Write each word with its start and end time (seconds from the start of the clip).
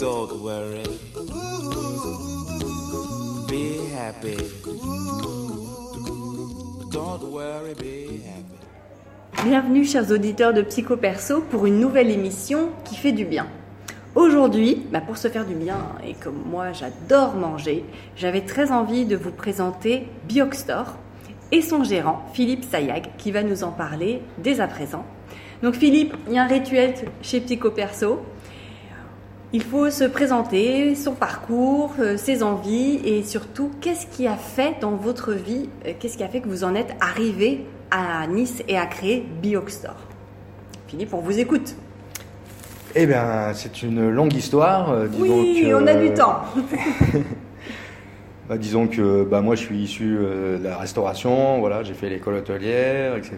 Don't 0.00 0.32
worry. 0.40 0.82
Be 3.46 3.92
happy. 3.94 4.36
Don't 6.90 7.22
worry, 7.30 7.74
be 7.74 8.22
happy. 8.24 9.44
Bienvenue 9.44 9.84
chers 9.84 10.10
auditeurs 10.10 10.54
de 10.54 10.62
Psycho 10.62 10.96
Perso 10.96 11.42
pour 11.42 11.66
une 11.66 11.78
nouvelle 11.78 12.10
émission 12.10 12.70
qui 12.84 12.96
fait 12.96 13.12
du 13.12 13.26
bien. 13.26 13.46
Aujourd'hui, 14.14 14.86
bah, 14.90 15.02
pour 15.02 15.18
se 15.18 15.28
faire 15.28 15.44
du 15.44 15.54
bien 15.54 15.76
et 16.02 16.14
comme 16.14 16.44
moi 16.46 16.72
j'adore 16.72 17.34
manger, 17.34 17.84
j'avais 18.16 18.46
très 18.46 18.72
envie 18.72 19.04
de 19.04 19.16
vous 19.16 19.32
présenter 19.32 20.06
Bioxstore 20.26 20.96
et 21.52 21.60
son 21.60 21.84
gérant 21.84 22.24
Philippe 22.32 22.64
Sayag 22.64 23.10
qui 23.18 23.32
va 23.32 23.42
nous 23.42 23.64
en 23.64 23.70
parler 23.70 24.22
dès 24.38 24.60
à 24.60 24.66
présent. 24.66 25.04
Donc 25.62 25.74
Philippe, 25.74 26.14
il 26.26 26.34
y 26.34 26.38
a 26.38 26.44
un 26.44 26.46
rituel 26.46 26.94
chez 27.20 27.40
Psycho 27.40 27.70
Perso. 27.70 28.20
Il 29.52 29.62
faut 29.64 29.90
se 29.90 30.04
présenter, 30.04 30.94
son 30.94 31.12
parcours, 31.14 31.94
euh, 31.98 32.16
ses 32.16 32.42
envies 32.44 33.00
et 33.04 33.24
surtout 33.24 33.70
qu'est-ce 33.80 34.06
qui 34.06 34.28
a 34.28 34.36
fait 34.36 34.76
dans 34.80 34.92
votre 34.92 35.32
vie, 35.32 35.68
euh, 35.86 35.92
qu'est-ce 35.98 36.16
qui 36.16 36.22
a 36.22 36.28
fait 36.28 36.40
que 36.40 36.48
vous 36.48 36.62
en 36.62 36.76
êtes 36.76 36.94
arrivé 37.00 37.66
à 37.90 38.28
Nice 38.28 38.62
et 38.68 38.78
à 38.78 38.86
créer 38.86 39.26
Bioxstore. 39.42 39.96
Philippe, 40.86 41.12
on 41.14 41.18
vous 41.20 41.36
écoute. 41.40 41.74
Eh 42.94 43.06
bien, 43.06 43.52
c'est 43.54 43.82
une 43.82 44.08
longue 44.08 44.34
histoire. 44.34 44.90
euh, 44.92 45.08
Oui, 45.18 45.72
on 45.74 45.86
a 45.86 45.94
du 45.94 46.12
temps. 46.14 46.42
Bah, 48.48 48.58
disons 48.58 48.88
que 48.88 49.22
bah, 49.22 49.42
moi, 49.42 49.54
je 49.54 49.60
suis 49.60 49.78
issu 49.78 50.16
euh, 50.18 50.58
de 50.58 50.64
la 50.64 50.76
restauration. 50.76 51.60
Voilà, 51.60 51.84
j'ai 51.84 51.94
fait 51.94 52.08
l'école 52.08 52.34
hôtelière, 52.34 53.14
etc. 53.14 53.36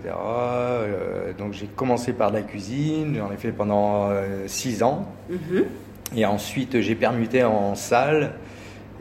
Donc, 1.39 1.53
j'ai 1.53 1.67
commencé 1.67 2.15
par 2.15 2.31
de 2.31 2.37
la 2.37 2.43
cuisine. 2.43 3.15
J'en 3.19 3.31
ai 3.31 3.37
fait 3.37 3.53
pendant 3.53 4.09
6 4.47 4.83
ans. 4.83 5.07
Mhm. 5.29 5.65
Et 6.17 6.27
ensuite, 6.27 6.81
j'ai 6.81 6.95
permuté 6.95 7.45
en 7.45 7.75
salle. 7.75 8.33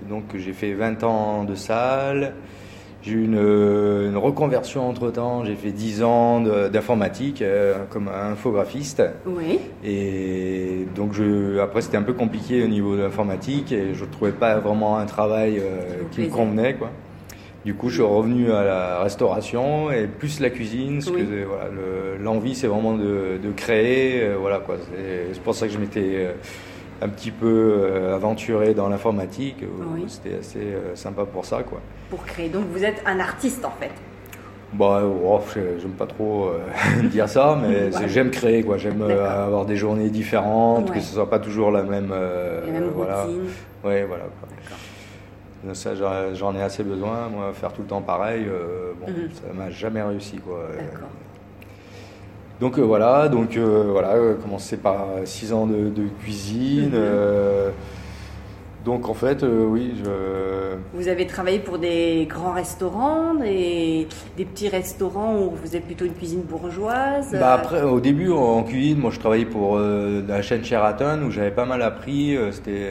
Donc, 0.09 0.23
j'ai 0.35 0.53
fait 0.53 0.73
20 0.73 1.03
ans 1.03 1.43
de 1.43 1.55
salle. 1.55 2.33
J'ai 3.03 3.13
eu 3.13 3.23
une, 3.25 3.33
une 4.09 4.17
reconversion 4.17 4.87
entre-temps. 4.87 5.43
J'ai 5.43 5.55
fait 5.55 5.71
10 5.71 6.03
ans 6.03 6.39
d'informatique 6.39 7.41
euh, 7.41 7.85
comme 7.89 8.07
infographiste. 8.07 9.01
Oui. 9.25 9.59
Et 9.83 10.85
donc 10.95 11.13
je, 11.13 11.57
après 11.57 11.81
c'était 11.81 11.97
un 11.97 12.03
peu 12.03 12.13
compliqué 12.13 12.63
au 12.63 12.67
niveau 12.67 12.95
de 12.95 13.01
l'informatique 13.01 13.71
et 13.71 13.95
je 13.95 14.05
ne 14.05 14.09
trouvais 14.11 14.31
pas 14.33 14.59
vraiment 14.59 14.99
un 14.99 15.05
travail 15.07 15.57
euh, 15.59 15.79
qui 16.11 16.21
me 16.21 16.27
convenait 16.29 16.75
quoi. 16.75 16.91
Du 17.65 17.73
coup 17.73 17.89
je 17.89 17.95
suis 17.95 18.03
revenu 18.03 18.51
à 18.51 18.63
la 18.63 18.99
restauration 19.01 19.89
et 19.91 20.05
plus 20.05 20.39
la 20.39 20.51
cuisine. 20.51 20.99
Parce 20.99 21.09
Oui. 21.09 21.25
que 21.25 21.43
voilà, 21.45 21.69
le- 21.69 22.23
l'envie 22.23 22.53
c'est 22.53 22.67
vraiment 22.67 22.93
de, 22.93 23.39
de 23.43 23.51
créer. 23.55 24.21
euh, 24.21 24.35
voilà 24.39 24.59
quoi. 24.59 24.75
C'est 24.79 25.33
c'est 25.33 25.41
pour 25.41 25.55
ça 25.55 25.65
que 25.65 25.73
je 25.73 25.79
m'étais 25.79 26.01
euh, 26.03 26.31
un 27.01 27.09
petit 27.09 27.31
peu 27.31 27.47
euh, 27.83 28.15
aventuré 28.15 28.73
dans 28.73 28.87
l'informatique. 28.89 29.63
euh, 29.63 29.67
Oui. 29.95 30.05
C'était 30.07 30.37
assez 30.39 30.59
euh, 30.59 30.95
sympa 30.95 31.25
pour 31.25 31.45
ça 31.45 31.63
quoi. 31.63 31.79
Pour 32.09 32.23
créer. 32.25 32.49
Donc 32.49 32.65
vous 32.71 32.83
êtes 32.83 33.01
un 33.05 33.19
artiste 33.19 33.65
en 33.65 33.71
fait. 33.71 33.91
Bah, 34.73 35.01
oh, 35.03 35.41
je- 35.53 35.79
j'aime 35.81 35.91
pas 35.91 36.05
trop 36.07 36.51
dire 37.11 37.27
ça, 37.27 37.57
mais 37.61 37.93
Ouais. 37.93 38.07
j'aime 38.07 38.31
créer, 38.31 38.63
quoi. 38.63 38.77
J'aime 38.77 39.01
avoir 39.01 39.65
des 39.65 39.75
journées 39.75 40.09
différentes, 40.09 40.89
Ouais. 40.89 40.95
que 40.95 41.01
ce 41.01 41.13
soit 41.13 41.29
pas 41.29 41.39
toujours 41.39 41.71
la 41.71 41.83
même. 41.83 42.11
euh, 42.13 42.65
Les 42.67 42.71
mêmes 42.71 42.89
voilà. 42.95 43.23
routines. 43.23 43.49
Ouais, 43.83 44.05
voilà. 44.05 44.23
quoi. 44.39 44.47
Ça, 45.73 45.91
j'en- 46.33 46.55
ai 46.55 46.61
assez 46.61 46.83
besoin. 46.83 47.27
Moi, 47.27 47.51
faire 47.53 47.73
tout 47.73 47.81
le 47.81 47.87
temps 47.89 48.01
pareil, 48.01 48.45
euh, 48.47 48.93
bon, 48.99 49.11
Mhm. 49.11 49.29
ça 49.33 49.53
m'a 49.53 49.69
jamais 49.69 50.01
réussi, 50.01 50.37
quoi. 50.37 50.59
D'accord. 50.73 51.09
Donc 52.61 52.77
euh, 52.77 52.81
voilà, 52.83 53.27
donc 53.27 53.57
euh, 53.57 53.87
voilà, 53.91 54.11
euh, 54.13 54.35
commencer 54.35 54.77
par 54.77 55.07
6 55.25 55.51
ans 55.51 55.65
de, 55.65 55.89
de 55.89 56.03
cuisine. 56.21 56.89
Mhm. 56.89 56.93
euh, 56.93 57.69
donc 58.85 59.09
en 59.09 59.13
fait, 59.15 59.43
euh, 59.43 59.65
oui, 59.67 59.93
je. 60.03 60.09
Vous 60.93 61.07
avez 61.07 61.25
travaillé 61.27 61.57
pour 61.59 61.77
des 61.79 62.27
grands 62.29 62.53
restaurants, 62.53 63.33
des, 63.35 64.07
des 64.37 64.45
petits 64.45 64.69
restaurants 64.69 65.37
où 65.39 65.51
vous 65.55 65.75
êtes 65.75 65.85
plutôt 65.85 66.05
une 66.05 66.13
cuisine 66.13 66.41
bourgeoise. 66.41 67.31
Bah 67.31 67.53
après, 67.53 67.81
au 67.81 67.99
début, 67.99 68.31
en 68.31 68.61
cuisine, 68.63 68.99
moi 68.99 69.09
je 69.11 69.19
travaillais 69.19 69.45
pour 69.45 69.77
la 69.79 70.41
chaîne 70.43 70.63
Sheraton 70.63 71.21
où 71.27 71.31
j'avais 71.31 71.51
pas 71.51 71.65
mal 71.65 71.81
appris. 71.83 72.35
C'était 72.51 72.89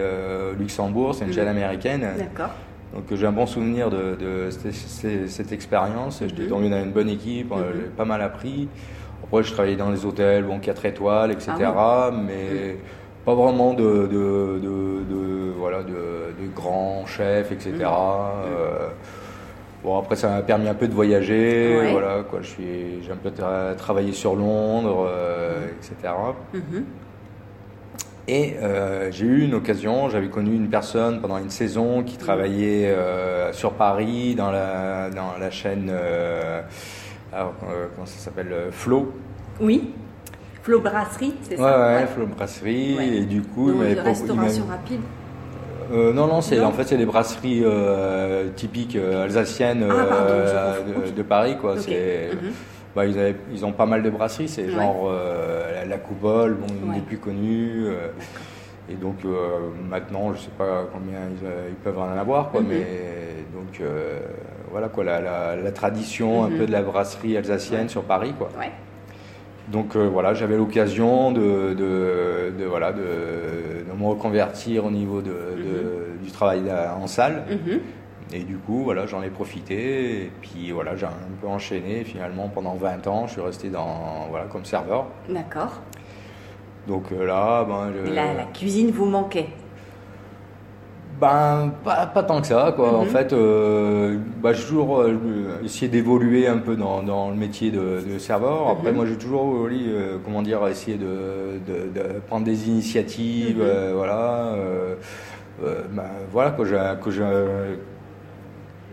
Luxembourg, 0.58 1.14
c'est 1.14 1.22
une 1.24 1.30
Mhm. 1.30 1.34
chaîne 1.36 1.48
américaine. 1.48 2.06
D'accord. 2.18 2.50
Donc 2.94 3.04
j'ai 3.12 3.26
un 3.26 3.32
bon 3.32 3.46
souvenir 3.46 3.88
de, 3.90 4.16
de 4.18 4.50
cette, 4.50 4.72
cette- 4.72 5.28
cette 5.28 5.52
expérience. 5.52 6.22
J'étais 6.26 6.42
Mhm. 6.42 6.48
tombé 6.48 6.70
dans 6.70 6.82
une 6.84 6.92
bonne 6.92 7.08
équipe, 7.08 7.52
j'ai 7.74 7.88
pas 7.96 8.04
mal 8.04 8.22
appris. 8.22 8.68
Après, 9.30 9.42
je 9.44 9.52
travaillais 9.52 9.76
dans 9.76 9.90
les 9.90 10.04
hôtels, 10.04 10.44
bon, 10.44 10.58
4 10.58 10.86
étoiles, 10.86 11.30
etc. 11.30 11.52
Ah 11.76 12.10
Mais 12.12 12.76
pas 13.24 13.34
vraiment 13.34 13.74
de, 13.74 13.82
de, 13.82 14.58
de, 14.60 15.04
de- 15.08 15.52
voilà, 15.56 15.82
de, 15.82 15.94
grands 16.54 17.06
chefs, 17.06 17.52
etc. 17.52 17.72
Mhm. 17.76 17.82
Euh, 17.84 18.88
Bon, 19.82 19.98
après, 19.98 20.14
ça 20.14 20.28
m'a 20.28 20.42
permis 20.42 20.68
un 20.68 20.74
peu 20.74 20.88
de 20.88 20.92
voyager. 20.92 21.74
Ouais. 21.78 21.90
Voilà, 21.92 22.22
quoi. 22.28 22.40
Je 22.42 22.48
suis, 22.48 23.02
j'ai 23.02 23.12
un 23.12 23.16
peu 23.16 23.30
tra- 23.30 23.74
travaillé 23.76 24.12
sur 24.12 24.34
Londres, 24.36 25.06
euh, 25.08 25.64
etc. 25.78 26.12
Mhm. 26.52 26.84
Et 28.28 28.56
euh, 28.62 29.10
j'ai 29.10 29.24
eu 29.24 29.42
une 29.44 29.54
occasion, 29.54 30.10
j'avais 30.10 30.28
connu 30.28 30.54
une 30.54 30.68
personne 30.68 31.20
pendant 31.22 31.38
une 31.38 31.48
saison 31.48 32.02
qui 32.02 32.18
travaillait 32.18 32.88
euh, 32.90 33.54
sur 33.54 33.72
Paris 33.72 34.34
dans 34.34 34.50
la, 34.50 35.08
dans 35.08 35.38
la 35.40 35.50
chaîne, 35.50 35.88
euh, 35.90 36.60
alors, 37.32 37.54
euh, 37.68 37.86
comment 37.94 38.06
ça 38.06 38.18
s'appelle, 38.18 38.52
euh, 38.52 38.70
Flo. 38.72 39.12
Oui. 39.60 39.92
Flo 40.62 40.80
Brasserie, 40.80 41.34
c'est 41.42 41.52
Ouais, 41.58 41.62
ça 41.64 41.78
ouais, 42.00 42.06
Flo 42.06 42.26
Brasserie. 42.26 42.96
Ouais. 42.96 43.06
Et 43.08 43.20
du 43.22 43.42
coup, 43.42 43.68
il 43.68 43.72
Donc, 43.72 43.78
m'avait 43.82 43.94
de 43.94 44.00
il 44.00 44.04
restauration 44.04 44.66
rapide. 44.66 45.00
Euh, 45.92 46.12
non, 46.12 46.26
non, 46.28 46.40
c'est 46.40 46.58
Non 46.58 46.66
en 46.66 46.72
fait 46.72 46.84
c'est 46.84 46.96
des 46.96 47.06
brasseries 47.06 47.62
euh, 47.64 48.48
typiques 48.54 48.94
euh, 48.94 49.24
alsaciennes 49.24 49.84
Ah, 49.90 50.04
pardon, 50.04 51.10
de, 51.16 51.22
Paris, 51.22 51.56
quoi. 51.60 51.72
Ok. 51.72 51.80
C'est, 51.80 52.30
Mhm. 52.32 52.50
bah, 52.94 53.06
ils, 53.06 53.18
avaient- 53.18 53.34
ils 53.52 53.64
ont 53.64 53.72
pas 53.72 53.86
mal 53.86 54.02
de 54.02 54.10
brasseries, 54.10 54.48
c'est 54.48 54.66
Ouais. 54.66 54.70
genre 54.70 55.10
la, 55.74 55.84
la 55.86 55.98
Coupole, 55.98 56.54
bon, 56.54 56.66
une 56.82 56.90
Ouais. 56.90 56.94
des 56.96 57.00
plus 57.00 57.18
connues. 57.18 57.86
et 58.88 58.94
donc 58.94 59.16
maintenant, 59.88 60.32
je 60.34 60.40
sais 60.40 60.50
pas 60.56 60.84
combien 60.92 61.18
ils, 61.30 61.48
ils 61.70 61.74
peuvent 61.76 61.98
en 61.98 62.16
avoir, 62.18 62.50
quoi, 62.50 62.60
Mhm. 62.60 62.66
mais 62.68 62.86
donc 63.52 63.80
voilà 64.70 64.88
quoi, 64.88 65.04
la, 65.04 65.20
la- 65.20 65.56
la 65.56 65.72
tradition 65.72 66.44
un 66.44 66.50
Mhm. 66.50 66.58
peu 66.58 66.66
de 66.66 66.72
la 66.72 66.82
brasserie 66.82 67.36
alsacienne 67.36 67.88
sur 67.88 68.02
Paris, 68.02 68.32
quoi. 68.38 68.48
Ouais. 68.58 68.70
Donc 69.68 69.94
euh, 69.96 70.08
voilà, 70.08 70.34
j'avais 70.34 70.56
l'occasion 70.56 71.30
de, 71.32 71.74
de, 71.74 72.52
de, 72.58 72.64
voilà, 72.64 72.92
de, 72.92 73.00
de 73.00 73.98
me 73.98 74.06
reconvertir 74.06 74.84
au 74.84 74.90
niveau 74.90 75.20
de, 75.22 75.30
de- 75.30 76.24
du 76.24 76.30
travail 76.30 76.62
en 77.00 77.06
salle. 77.06 77.44
Mhm. 77.50 77.80
Et 78.32 78.40
du 78.44 78.56
coup, 78.58 78.84
voilà, 78.84 79.06
j'en 79.06 79.22
ai 79.22 79.28
profité. 79.28 80.22
Et 80.24 80.30
puis 80.40 80.70
voilà, 80.70 80.94
j'ai 80.96 81.06
un 81.06 81.10
peu 81.40 81.48
enchaîné. 81.48 82.04
Finalement, 82.04 82.48
pendant 82.48 82.74
20 82.74 83.06
ans, 83.08 83.26
je 83.26 83.32
suis 83.32 83.40
resté 83.40 83.68
dans, 83.70 84.26
voilà, 84.30 84.46
comme 84.46 84.64
serveur. 84.64 85.06
D'accord. 85.28 85.80
Donc 86.86 87.12
euh, 87.12 87.26
là, 87.26 87.64
ben, 87.64 87.90
je- 87.92 88.10
Et 88.10 88.14
la, 88.14 88.32
la 88.34 88.44
cuisine 88.44 88.90
vous 88.90 89.04
manquait. 89.06 89.48
Ben 91.20 91.72
pas, 91.84 92.06
pas 92.06 92.22
tant 92.22 92.40
que 92.40 92.46
ça, 92.46 92.72
quoi. 92.74 92.92
En 92.98 93.04
Mhm. 93.04 93.10
fait, 93.10 93.32
euh, 93.32 94.16
bah, 94.42 94.52
j'ai 94.52 94.64
toujours 94.64 95.00
euh, 95.00 95.14
essayé 95.64 95.88
d'évoluer 95.90 96.46
un 96.46 96.58
peu 96.58 96.76
dans, 96.76 97.02
dans 97.02 97.30
le 97.30 97.36
métier 97.36 97.70
de, 97.70 98.00
de 98.12 98.18
serveur. 98.18 98.68
Après, 98.68 98.90
Mhm. 98.90 98.96
moi, 98.96 99.06
j'ai 99.06 99.16
toujours, 99.16 99.44
oui, 99.64 99.84
euh, 99.88 100.16
comment 100.24 100.42
dire, 100.42 100.66
essayé 100.66 100.96
de, 100.96 101.58
de, 101.66 102.00
de 102.00 102.18
prendre 102.20 102.44
des 102.46 102.68
initiatives, 102.68 103.58
Mhm. 103.58 103.64
euh, 103.66 103.92
voilà. 103.94 104.54
euh, 104.54 104.94
euh, 105.62 105.82
ben, 105.92 106.04
voilà, 106.32 106.52
que 106.52 106.64
j'ai, 106.64 106.80
que 107.04 107.10
j'ai, 107.10 107.22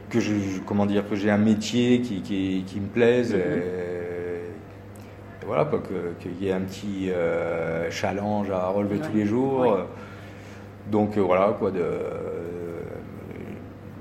que 0.09 0.19
je, 0.19 0.33
comment 0.65 0.85
dire, 0.85 1.07
que 1.09 1.15
j'ai 1.15 1.29
un 1.31 1.37
métier 1.37 2.01
qui, 2.01 2.21
qui, 2.21 2.63
qui 2.67 2.79
me 2.79 2.87
plaise. 2.87 3.33
Mhm. 3.33 3.39
et- 3.39 3.73
et 5.41 5.45
voilà, 5.45 5.65
qu'il 6.19 6.43
y 6.43 6.49
ait 6.49 6.53
un 6.53 6.59
petit 6.61 7.09
euh, 7.09 7.89
challenge 7.89 8.49
à 8.51 8.67
relever 8.67 8.97
tous 8.99 9.13
les 9.15 9.25
jours. 9.25 9.77
Donc 10.91 11.17
euh, 11.17 11.21
voilà 11.21 11.53
quoi 11.59 11.71
de 11.71 11.79
euh, 11.79 12.81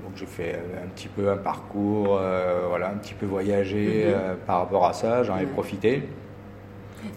donc 0.03 0.13
j'ai 0.15 0.25
fait 0.25 0.59
un 0.83 0.87
petit 0.87 1.07
peu 1.09 1.29
un 1.29 1.37
parcours 1.37 2.17
euh, 2.21 2.61
voilà 2.69 2.89
un 2.89 2.95
petit 2.97 3.13
peu 3.13 3.25
voyagé 3.25 4.05
Mhm. 4.07 4.13
euh, 4.15 4.33
par 4.45 4.59
rapport 4.59 4.85
à 4.85 4.93
ça 4.93 5.23
j'en 5.23 5.37
ai 5.37 5.45
profité 5.45 6.03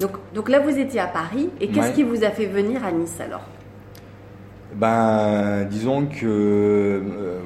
Donc, 0.00 0.12
donc 0.34 0.48
là, 0.48 0.60
vous 0.60 0.76
étiez 0.78 1.00
à 1.00 1.06
Paris. 1.06 1.50
Et 1.60 1.68
qu'est-ce 1.68 1.88
Ouais. 1.88 1.92
qui 1.94 2.02
vous 2.02 2.22
a 2.24 2.30
fait 2.30 2.46
venir 2.46 2.84
à 2.84 2.92
Nice 2.92 3.18
alors? 3.20 3.42
Ben 4.74 5.64
disons 5.68 6.06
que 6.06 6.26
euh, 6.26 7.40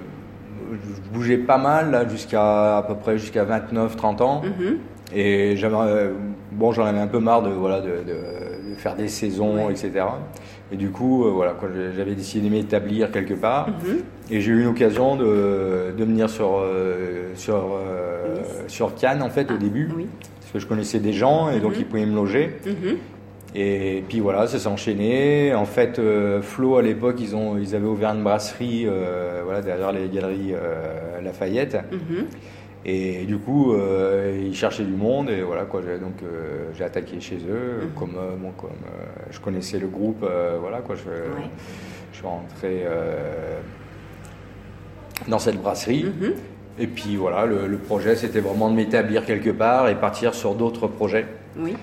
je 0.73 1.11
bougeais 1.13 1.39
pas 1.39 1.57
mal 1.59 2.07
jusqu'à 2.11 2.79
à 2.79 2.83
peu 2.83 2.95
près 2.97 3.19
jusqu'à 3.19 3.45
29 3.45 3.97
30 3.97 4.21
ans 4.21 4.43
Mhm. 4.43 4.79
et 5.15 5.57
j'avais 5.57 6.11
bon 6.53 6.73
j'en 6.73 6.85
avais 6.85 6.99
un 6.99 7.07
peu 7.07 7.21
marre 7.21 7.43
de 7.43 7.51
voilà 7.51 7.81
de, 7.81 7.89
de- 8.03 8.71
de 8.71 8.75
faire 8.77 8.95
des 8.97 9.09
saisons 9.09 9.67
Ouais. 9.67 9.73
etc 9.73 10.05
et 10.73 10.77
du 10.77 10.91
coup 10.91 11.25
euh, 11.27 11.31
voilà 11.31 11.55
j'avais 11.97 12.15
décidé 12.15 12.49
de 12.49 12.53
m'établir 12.55 13.11
quelque 13.11 13.35
part 13.35 13.69
Mhm. 13.69 13.99
Et 14.31 14.41
j'ai 14.41 14.53
eu 14.53 14.63
une 14.63 14.69
occasion 14.69 15.17
de, 15.17 15.93
de 15.97 16.05
venir 16.05 16.31
sur, 16.31 16.59
euh, 16.59 17.33
sur, 17.35 17.57
euh, 17.79 18.37
Nice. 18.39 18.65
sur 18.69 18.95
Cannes 18.95 19.21
en 19.23 19.29
fait 19.29 19.47
Ah, 19.51 19.55
au 19.55 19.59
début, 19.59 19.91
Oui. 19.95 20.07
parce 20.41 20.53
que 20.53 20.59
je 20.61 20.67
connaissais 20.67 20.99
des 20.99 21.13
gens 21.13 21.51
et 21.51 21.61
donc 21.61 21.73
Mhm. 21.73 21.79
ils 21.81 21.85
pouvaient 21.87 22.07
me 22.07 22.15
loger. 22.17 22.57
Mhm. 22.65 22.97
Et 23.55 24.03
puis 24.09 24.19
voilà, 24.21 24.47
ça 24.49 24.59
s'est 24.59 24.67
enchaîné. 24.67 25.55
En 25.55 25.65
fait, 25.67 26.01
Flo, 26.41 26.77
à 26.77 26.83
l'époque, 26.83 27.17
ils, 27.21 27.37
ont, 27.37 27.57
ils 27.57 27.77
avaient 27.77 27.87
ouvert 27.87 28.11
une 28.15 28.25
brasserie 28.25 28.89
voilà, 29.45 29.61
derrière 29.61 29.93
les 29.93 30.09
galeries 30.09 30.55
Lafayette. 31.23 31.77
Et 32.87 33.25
du 33.25 33.39
coup, 33.39 33.73
euh, 33.73 34.39
ils 34.45 34.55
cherchaient 34.55 34.85
du 34.85 34.93
monde 34.93 35.31
et 35.31 35.41
voilà 35.43 35.65
quoi. 35.65 35.81
j'ai- 35.85 35.99
Donc 35.99 36.23
euh, 36.23 36.67
j'ai 36.77 36.85
attaqué 36.85 37.19
chez 37.21 37.39
eux. 37.49 37.83
Mhm. 37.85 37.91
Comme, 37.99 38.17
euh, 38.19 38.37
bon, 38.37 38.51
comme 38.53 38.71
je 39.31 39.41
connaissais 39.41 39.79
le 39.79 39.87
groupe, 39.87 40.25
voilà 40.61 40.79
quoi. 40.81 40.95
Je, 40.95 41.09
Ouais. 41.11 41.49
je 42.13 42.17
suis 42.19 42.27
rentré 42.27 42.85
dans 45.29 45.39
cette 45.39 45.61
brasserie. 45.61 46.05
Mhm. 46.05 46.33
Et 46.79 46.87
puis 46.89 47.17
voilà, 47.17 47.47
le, 47.47 47.67
le 47.69 47.79
projet 47.79 48.17
c'était 48.17 48.41
vraiment 48.41 48.69
de 48.71 48.75
m'établir 48.75 49.25
quelque 49.25 49.51
part 49.51 49.89
et 49.89 49.95
partir 49.95 50.35
sur 50.35 50.55
d'autres 50.55 50.89
projets. 50.89 51.27
Oui. 51.57 51.77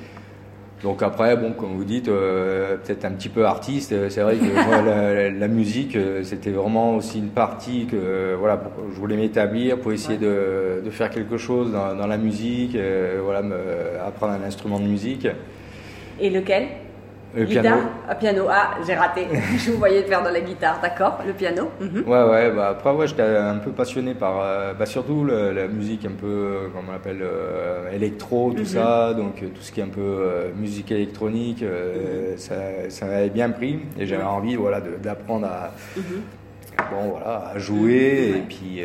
Donc 0.83 1.03
après, 1.03 1.37
bon, 1.37 1.51
comme 1.51 1.73
vous 1.75 1.83
dites, 1.83 2.07
euh, 2.07 2.75
peut-être 2.77 3.05
un 3.05 3.11
petit 3.11 3.29
peu 3.29 3.45
artiste. 3.45 3.91
euh, 3.91 4.09
C'est 4.09 4.21
vrai 4.21 4.35
que 4.37 4.43
moi, 4.65 4.81
la, 4.81 5.29
la 5.29 5.47
musique, 5.47 5.95
euh, 5.95 6.23
c'était 6.23 6.49
vraiment 6.49 6.95
aussi 6.95 7.19
une 7.19 7.29
partie 7.29 7.85
que 7.85 8.35
voilà, 8.39 8.57
pour- 8.57 8.71
je 8.91 8.99
voulais 8.99 9.15
m'établir 9.15 9.77
pour 9.77 9.91
essayer 9.93 10.17
de, 10.17 10.81
de 10.83 10.89
faire 10.89 11.11
quelque 11.11 11.37
chose 11.37 11.71
dans, 11.71 11.95
dans 11.95 12.07
la 12.07 12.17
musique, 12.17 12.75
euh, 12.75 13.19
voilà, 13.23 13.43
me, 13.43 13.55
apprendre 14.03 14.33
un 14.33 14.43
instrument 14.47 14.79
de 14.79 14.85
musique. 14.85 15.27
Et 16.19 16.29
lequel? 16.31 16.63
Le 17.33 17.45
Guitare 17.45 17.61
piano. 17.63 17.81
Ah, 18.09 18.15
piano. 18.15 18.45
Ah, 18.49 18.71
j'ai 18.85 18.93
raté. 18.93 19.25
Je 19.57 19.71
vous 19.71 19.77
voyais 19.77 20.03
faire 20.03 20.21
de 20.21 20.29
la 20.33 20.41
guitare, 20.41 20.79
d'accord. 20.81 21.19
Le 21.25 21.31
piano. 21.31 21.69
Mhm. 21.79 22.03
Ouais, 22.05 22.23
ouais, 22.23 22.51
bah 22.51 22.69
après, 22.71 22.91
ouais, 22.91 23.07
j'étais 23.07 23.21
un 23.23 23.57
peu 23.57 23.71
passionné 23.71 24.13
par, 24.13 24.41
euh, 24.41 24.73
bah, 24.73 24.85
surtout 24.85 25.23
le- 25.23 25.51
la 25.53 25.67
musique 25.67 26.05
un 26.05 26.11
peu, 26.19 26.27
euh, 26.27 26.67
comment 26.73 26.89
on 26.89 26.91
l'appelle, 26.91 27.21
euh, 27.21 27.89
électro, 27.93 28.51
tout 28.51 28.59
Mhm. 28.59 28.65
ça, 28.65 29.13
donc 29.13 29.35
tout 29.37 29.61
ce 29.61 29.71
qui 29.71 29.79
est 29.79 29.83
un 29.83 29.87
peu 29.87 30.01
euh, 30.01 30.49
musique 30.57 30.91
électronique, 30.91 31.63
euh, 31.63 32.35
ça, 32.35 32.55
ça 32.89 33.05
m'avait 33.05 33.29
bien 33.29 33.49
pris, 33.49 33.79
et 33.97 34.05
j'avais 34.05 34.23
Mhm. 34.23 34.29
Envie, 34.29 34.55
voilà, 34.55 34.81
de- 34.81 34.97
d'apprendre 35.01 35.47
à, 35.47 35.71
Mhm. 35.95 36.03
bon, 36.91 37.09
voilà, 37.11 37.51
à 37.55 37.57
jouer, 37.59 38.31
Ouais. 38.33 38.39
et 38.39 38.43
puis, 38.47 38.81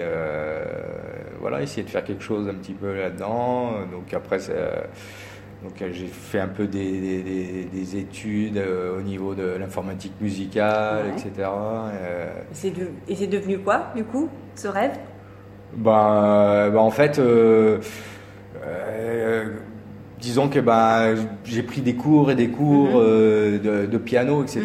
voilà, 1.41 1.63
essayer 1.63 1.83
de 1.83 1.91
faire 1.91 2.05
quelque 2.05 2.23
chose 2.23 2.49
un 2.49 2.55
petit 2.55 2.73
peu 2.75 2.95
là-dedans, 2.95 3.73
donc 3.91 4.13
après, 4.15 4.39
c'est... 4.39 4.55
Donc 5.64 5.81
euh, 5.82 5.88
j'ai 5.93 6.06
fait 6.06 6.38
un 6.41 6.49
peu 6.49 6.67
des, 6.67 7.00
des- 7.00 7.23
des- 7.23 7.64
des 7.73 7.97
études 7.97 8.58
euh, 8.58 8.99
au 8.99 9.03
niveau 9.03 9.35
de 9.35 9.56
l'informatique 9.58 10.12
musicale, 10.20 11.06
Ouais. 11.06 11.12
etc. 11.12 11.49
euh, 11.49 12.26
C'est 12.53 12.70
de- 12.70 12.91
Et 13.08 13.17
c'est 13.17 13.26
devenu 13.26 13.58
quoi, 13.58 13.87
du 13.97 14.05
coup, 14.05 14.29
ce 14.55 14.69
rêve? 14.69 14.93
Ben, 15.75 15.91
euh, 16.25 16.70
ben, 16.70 16.79
en 16.79 16.91
fait, 16.91 17.19
disons 20.20 20.49
que 20.49 20.61
ben, 20.61 21.14
j'ai 21.44 21.62
pris 21.62 21.81
des 21.82 21.94
cours 21.94 22.31
et 22.31 22.35
des 22.35 22.49
cours 22.49 22.91
Mhm. 22.91 23.02
euh, 23.02 23.59
de, 23.59 23.87
de 23.87 23.99
piano, 23.99 24.43
etc. 24.43 24.62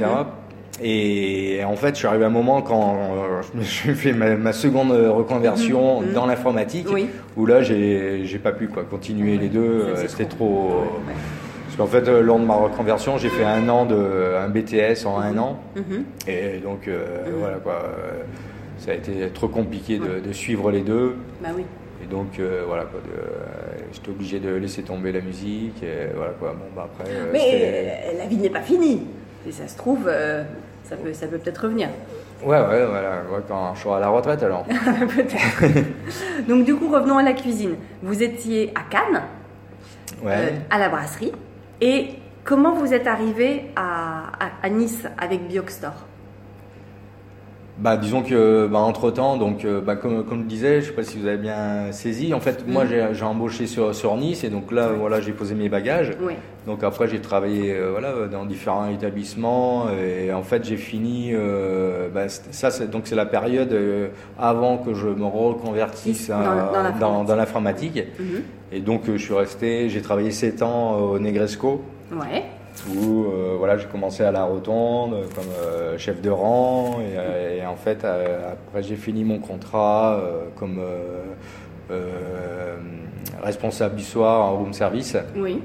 Et 0.84 1.62
en 1.66 1.76
fait, 1.76 1.90
je 1.90 2.00
suis 2.00 2.08
arrivé 2.08 2.24
à 2.24 2.28
un 2.28 2.32
moment 2.32 2.62
quand 2.62 2.96
euh, 2.96 3.42
je 3.62 3.92
fait 3.94 4.14
ma, 4.14 4.36
ma 4.36 4.54
seconde 4.54 4.92
reconversion 4.92 6.02
Mhm. 6.02 6.08
Mhm. 6.08 6.14
dans 6.14 6.26
l'informatique, 6.26 6.88
Oui. 6.92 7.08
où 7.38 7.46
là, 7.46 7.62
j'ai 7.62 8.40
pas 8.44 8.52
pu 8.52 8.68
quoi, 8.68 8.84
continuer 8.84 9.38
les 9.38 9.50
deux. 9.50 9.60
Euh, 9.62 9.96
C'était 10.08 10.26
trop. 10.26 10.38
trop. 10.38 10.70
Ouais. 11.08 11.14
Parce 11.66 11.78
qu'en 11.78 11.86
fait, 11.98 12.08
euh, 12.10 12.22
lors 12.22 12.38
de 12.40 12.46
ma 12.46 12.56
reconversion, 12.56 13.18
j'ai 13.18 13.30
fait 13.30 13.46
un 13.46 13.68
an 13.70 13.86
de 13.86 14.36
un 14.38 14.50
BTS 14.50 15.06
en 15.06 15.20
un 15.20 15.38
an. 15.38 15.60
Mhm. 15.76 16.04
Et 16.28 16.58
donc, 16.60 16.88
euh, 16.88 17.06
voilà 17.38 17.58
quoi. 17.58 17.84
euh, 17.86 18.24
Ça 18.78 18.92
a 18.92 18.96
été 18.96 19.12
trop 19.34 19.48
compliqué 19.48 20.00
de, 20.00 20.34
suivre 20.34 20.72
les 20.72 20.82
deux. 20.82 21.16
Bah 21.42 21.50
oui. 21.56 21.64
Et 22.04 22.08
donc, 22.08 22.40
euh, 22.40 22.64
voilà 22.68 22.84
quoi. 22.86 23.00
euh, 23.16 23.22
J'étais 23.94 24.10
obligé 24.10 24.40
de 24.40 24.56
laisser 24.56 24.82
tomber 24.82 25.12
la 25.12 25.22
musique. 25.22 25.82
Et 25.84 26.08
voilà 26.16 26.32
quoi. 26.40 26.50
Bon, 26.58 26.66
bah 26.76 26.90
après. 26.92 27.10
euh, 27.14 27.30
Mais 27.32 28.12
euh, 28.16 28.18
la 28.18 28.26
vie 28.26 28.38
n'est 28.38 28.50
pas 28.50 28.62
finie. 28.62 29.04
Et 29.48 29.52
ça 29.52 29.68
se 29.68 29.78
trouve, 29.78 30.08
euh, 30.08 30.44
ça 30.84 30.96
peut 30.96 31.14
ça 31.14 31.28
peut 31.28 31.38
peut-être 31.38 31.64
revenir. 31.64 31.90
Ouais, 32.44 32.60
ouais, 32.60 32.86
voilà. 32.86 33.22
ouais, 33.32 33.40
quand 33.48 33.76
je 33.76 33.82
serai 33.82 33.96
à 33.98 34.00
la 34.00 34.10
retraite 34.10 34.42
alors. 34.44 34.64
peut-être. 35.16 35.76
Donc 36.48 36.66
du 36.66 36.76
coup, 36.76 36.90
revenons 36.92 37.18
à 37.18 37.24
la 37.24 37.34
cuisine. 37.34 37.76
Vous 38.02 38.24
étiez 38.24 38.72
à 38.76 38.82
Cannes, 38.90 39.22
Ouais. 40.24 40.32
euh, 40.36 40.50
à 40.70 40.80
la 40.80 40.90
brasserie. 40.90 41.32
Et 41.82 42.10
comment 42.44 42.74
vous 42.76 42.94
êtes 42.94 43.08
arrivé 43.08 43.66
à, 43.76 44.24
à- 44.40 44.52
à 44.64 44.70
Nice 44.70 45.06
avec 45.18 45.48
Bioxtor 45.48 45.94
Bah, 47.82 47.98
disons 47.98 48.22
que, 48.22 48.68
bah, 48.68 48.78
entre 48.78 49.10
temps, 49.10 49.38
donc, 49.38 49.66
euh, 49.66 49.82
bah, 49.82 49.96
comme, 49.96 50.24
comme 50.24 50.42
je 50.44 50.46
disais, 50.46 50.82
je 50.82 50.88
sais 50.88 50.92
pas 50.92 51.04
si 51.04 51.18
vous 51.18 51.26
avez 51.26 51.38
bien 51.38 51.92
saisi. 51.92 52.32
En 52.32 52.40
fait, 52.40 52.64
moi, 52.68 52.84
Mhm. 52.86 53.14
j'ai 53.14 53.26
embauché 53.26 53.66
sur, 53.66 53.96
sur 53.96 54.16
Nice 54.18 54.44
et 54.44 54.50
donc 54.50 54.72
là, 54.72 54.90
voilà, 54.90 55.20
j'ai 55.20 55.32
posé 55.32 55.56
mes 55.56 55.68
bagages. 55.68 56.12
Oui. 56.22 56.34
Donc 56.68 56.84
après 56.84 57.08
j'ai 57.08 57.20
travaillé 57.20 57.74
euh, 57.74 57.90
voilà 57.90 58.28
dans 58.32 58.46
différents 58.46 58.88
établissements 58.88 59.88
et 60.00 60.32
en 60.32 60.44
fait 60.44 60.64
j'ai 60.64 60.78
fini 60.78 61.32
euh, 61.34 62.08
bah, 62.14 62.30
ça 62.30 62.70
c'est 62.70 62.88
donc 62.88 63.08
c'est 63.08 63.16
la 63.16 63.26
période 63.26 63.74
euh, 63.74 64.10
avant 64.38 64.78
que 64.78 64.94
je 64.94 65.08
me 65.08 65.26
reconvertisse 65.26 66.30
Dans- 67.00 67.24
dans 67.24 67.36
l'informatique. 67.36 68.04
Mhm. 68.20 68.44
et 68.72 68.80
donc 68.80 69.02
je 69.08 69.18
suis 69.18 69.34
resté 69.34 69.90
j'ai 69.90 70.04
travaillé 70.04 70.30
7 70.30 70.62
ans 70.62 70.98
au 71.00 71.18
Negresco 71.18 71.82
Ouais. 72.12 72.44
Où 72.90 73.26
euh, 73.26 73.56
voilà 73.58 73.78
j'ai 73.78 73.88
commencé 73.88 74.24
à 74.24 74.32
la 74.32 74.44
rotonde 74.44 75.16
comme 75.36 75.46
euh, 75.60 75.98
chef 75.98 76.22
de 76.22 76.30
rang 76.30 77.00
et, 77.00 77.18
euh, 77.18 77.58
et 77.60 77.66
en 77.66 77.76
fait 77.76 78.04
euh, 78.04 78.54
après 78.54 78.82
j'ai 78.84 78.96
fini 78.96 79.24
mon 79.24 79.40
contrat 79.40 80.20
euh, 80.20 80.46
comme 80.56 80.80
euh, 80.80 81.24
euh, 81.92 82.76
responsable 83.44 83.96
du 83.96 84.04
soir 84.04 84.42
en 84.52 84.58
room 84.58 84.74
service 84.74 85.16
Oui. 85.36 85.62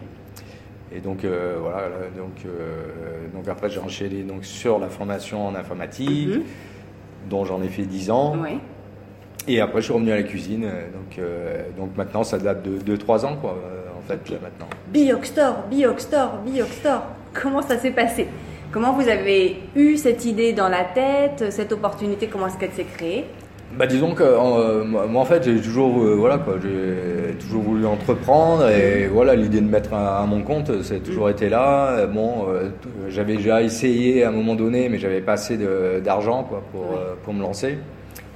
et 0.95 1.01
donc 1.01 1.25
euh, 1.25 1.57
voilà, 1.61 1.89
là, 1.89 1.97
donc, 2.17 2.45
euh, 2.45 3.27
donc 3.35 3.49
après 3.49 3.71
j'ai 3.71 3.81
enchaîné 3.81 4.23
donc 4.23 4.45
sur 4.45 4.79
la 4.79 4.89
formation 4.89 5.47
en 5.47 5.55
informatique, 5.55 6.29
Mhm. 6.29 6.43
dont 7.31 7.45
j'en 7.45 7.63
ai 7.63 7.69
fait 7.69 7.83
10 7.83 8.11
ans. 8.11 8.37
Ouais. 8.39 8.59
Et 9.49 9.61
après 9.61 9.81
je 9.81 9.87
suis 9.87 9.95
revenu 9.95 10.11
à 10.13 10.17
la 10.17 10.23
cuisine, 10.25 10.65
euh, 10.65 10.87
donc, 10.91 11.19
euh, 11.19 11.63
donc 11.79 11.97
maintenant 11.97 12.25
ça 12.25 12.39
date 12.39 12.63
de 12.63 12.97
2-3 12.97 13.25
ans 13.27 13.37
quoi, 13.41 13.51
euh, 13.65 13.86
fait 14.07 14.31
là, 14.31 14.37
maintenant. 14.43 14.67
Bioxtor, 14.93 15.65
Bioxtor, 15.71 16.39
Bioxtor. 16.47 17.03
Comment 17.35 17.63
ça 17.63 17.77
s'est 17.79 17.91
passé? 17.91 18.27
Comment 18.73 18.93
vous 18.93 19.09
avez 19.09 19.57
eu 19.75 19.97
cette 19.97 20.25
idée 20.25 20.53
dans 20.53 20.69
la 20.69 20.85
tête, 20.85 21.51
cette 21.51 21.73
opportunité, 21.73 22.27
comment 22.27 22.47
est-ce 22.49 22.59
qu'elle 22.59 22.73
s'est 22.73 22.85
créée? 22.85 23.25
Bah 23.77 23.87
disons 23.87 24.15
que 24.15 24.23
euh, 24.23 24.85
moi 24.85 25.21
en 25.21 25.25
fait 25.25 25.43
j'ai 25.43 25.61
toujours 25.61 26.01
euh, 26.03 26.15
voilà 26.15 26.39
quoi, 26.39 26.55
j'ai 26.63 27.35
toujours 27.37 27.63
voulu 27.63 27.85
entreprendre 27.85 28.69
et 28.71 29.07
voilà 29.09 29.35
l'idée 29.35 29.61
de 29.61 29.69
mettre 29.69 29.93
à, 29.93 30.21
à 30.23 30.25
mon 30.27 30.43
compte 30.43 30.83
ça 30.83 30.95
a 30.95 30.99
toujours 30.99 31.29
été 31.31 31.49
là. 31.49 31.89
Euh, 31.91 32.07
Bon, 32.07 32.47
euh, 32.49 32.69
j'avais 33.09 33.35
déjà 33.37 33.63
essayé 33.63 34.23
à 34.25 34.29
un 34.29 34.31
moment 34.33 34.55
donné 34.55 34.89
mais 34.89 34.99
j'avais 34.99 35.21
pas 35.21 35.33
assez 35.33 35.59
d'argent 36.03 36.45
quoi 36.45 36.63
pour 36.73 36.83
Ouais. 36.83 36.97
euh, 36.97 37.15
pour 37.25 37.35
me 37.35 37.43
lancer. 37.43 37.79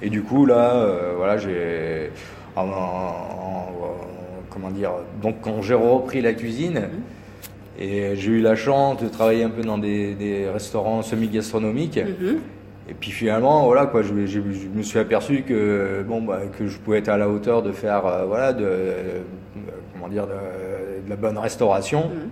Et 0.02 0.10
du 0.10 0.22
coup 0.22 0.46
là 0.46 0.74
euh, 0.74 1.12
voilà 1.16 1.36
j'ai 1.38 2.10
en- 2.56 2.62
en- 2.62 2.66
en- 2.66 4.09
comment 4.50 4.70
dire 4.70 4.90
donc 5.22 5.36
quand 5.42 5.62
j'ai 5.62 5.74
repris 5.74 6.20
la 6.20 6.32
cuisine 6.32 6.82
et 7.78 8.14
j'ai 8.16 8.30
eu 8.32 8.40
la 8.40 8.56
chance 8.56 9.00
de 9.02 9.08
travailler 9.08 9.44
un 9.44 9.48
peu 9.50 9.62
dans 9.62 9.78
des, 9.78 10.14
des 10.14 10.48
restaurants 10.50 11.02
semi-gastronomiques. 11.02 11.98
Mhm. 11.98 12.38
Et 12.90 12.94
puis 12.94 13.10
finalement, 13.12 13.64
voilà 13.66 13.86
quoi, 13.86 14.02
je, 14.02 14.08
je- 14.26 14.40
je 14.40 14.68
me 14.74 14.82
suis 14.82 14.98
aperçu 14.98 15.42
que 15.42 16.04
bon 16.06 16.20
bah, 16.22 16.40
que 16.58 16.66
je 16.66 16.76
pouvais 16.78 16.98
être 16.98 17.08
à 17.08 17.16
la 17.16 17.28
hauteur 17.28 17.62
de 17.62 17.70
faire 17.72 18.04
euh, 18.04 18.24
voilà 18.26 18.52
de, 18.52 18.64
de- 18.64 18.66
comment 19.94 20.08
dire 20.08 20.26
de, 20.26 21.04
de 21.04 21.08
la 21.10 21.16
bonne 21.16 21.38
restauration. 21.38 22.08
Mhm. 22.08 22.30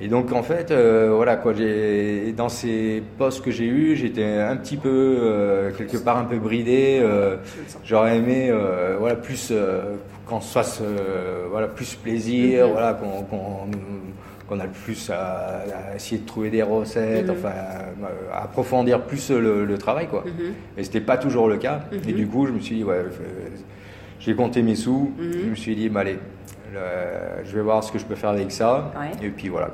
Et 0.00 0.06
donc 0.08 0.32
en 0.32 0.42
fait, 0.44 0.70
euh, 0.70 1.10
voilà 1.14 1.36
quoi, 1.36 1.52
j'ai 1.54 2.32
dans 2.36 2.48
ces 2.48 3.02
postes 3.18 3.44
que 3.44 3.50
j'ai 3.50 3.66
eus, 3.66 3.96
j'étais 3.96 4.24
un 4.24 4.56
petit 4.56 4.76
peu 4.76 4.88
euh, 5.20 5.70
quelque 5.76 5.96
part 5.98 6.16
un 6.18 6.24
peu 6.24 6.38
bridé. 6.38 7.00
euh. 7.02 7.36
J'aurais 7.84 8.16
aimé 8.18 8.48
euh, 8.50 8.96
voilà 8.98 9.16
plus 9.16 9.48
euh, 9.50 9.82
qu'on 10.28 10.40
se 10.40 10.52
fasse 10.52 10.80
euh, 10.82 11.46
voilà 11.50 11.66
plus 11.68 11.94
plaisir, 11.94 12.68
voilà 12.68 12.92
qu'on 12.94 14.60
a 14.60 14.64
le 14.64 14.70
plus 14.70 15.10
à, 15.10 15.62
à 15.92 15.96
essayer 15.96 16.20
de 16.22 16.26
trouver 16.26 16.50
des 16.50 16.62
recettes, 16.62 17.26
Mhm. 17.26 17.30
enfin 17.38 17.48
euh, 17.48 18.32
à 18.32 18.44
approfondir 18.44 19.02
plus 19.02 19.30
le, 19.30 19.64
le 19.64 19.78
travail 19.78 20.06
quoi. 20.08 20.24
Mhm. 20.26 20.52
Et 20.76 20.84
c'était 20.84 21.00
pas 21.00 21.16
toujours 21.18 21.48
le 21.48 21.56
cas. 21.56 21.80
Et 21.92 22.12
Mhm. 22.12 22.16
du 22.16 22.26
coup, 22.26 22.46
je 22.46 22.52
me 22.52 22.60
suis 22.60 22.76
dit 22.76 22.84
ouais, 22.84 23.04
j'ai 24.20 24.34
compté 24.34 24.62
mes 24.62 24.74
sous. 24.74 25.12
Je 25.18 25.50
me 25.50 25.54
suis 25.54 25.74
dit 25.76 25.88
bah, 25.88 26.00
allez. 26.00 26.18
le- 26.72 27.44
je 27.44 27.56
vais 27.56 27.62
voir 27.62 27.82
ce 27.82 27.90
que 27.90 27.98
je 27.98 28.04
peux 28.04 28.14
faire 28.14 28.30
avec 28.30 28.50
ça. 28.52 28.92
Ouais. 28.98 29.26
Et 29.26 29.30
puis 29.30 29.48
voilà, 29.48 29.70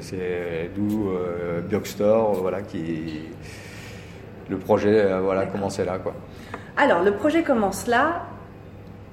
c'est 0.00 0.70
d'où 0.76 1.10
euh, 1.10 1.60
Bioxstore, 1.60 2.34
voilà, 2.34 2.62
qui 2.62 3.20
le 4.50 4.58
projet, 4.58 5.00
euh, 5.00 5.20
voilà, 5.20 5.46
commençait 5.46 5.84
là, 5.84 5.98
quoi. 5.98 6.12
Alors, 6.76 7.02
le 7.02 7.12
projet 7.12 7.42
commence 7.42 7.86
là. 7.86 8.24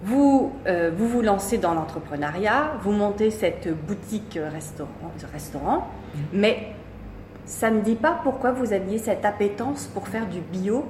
Vous, 0.03 0.51
euh, 0.65 0.91
vous 0.95 1.07
vous 1.07 1.21
lancez 1.21 1.57
dans 1.57 1.73
l'entrepreneuriat, 1.73 2.73
vous 2.81 2.91
montez 2.91 3.29
cette 3.29 3.69
boutique 3.85 4.39
restaurant, 4.51 4.89
restaurant 5.31 5.87
mais 6.33 6.73
ça 7.45 7.69
ne 7.69 7.81
dit 7.81 7.95
pas 7.95 8.19
pourquoi 8.23 8.51
vous 8.51 8.73
aviez 8.73 8.97
cette 8.97 9.25
appétence 9.25 9.87
pour 9.93 10.07
faire 10.07 10.27
du 10.27 10.39
bio. 10.39 10.85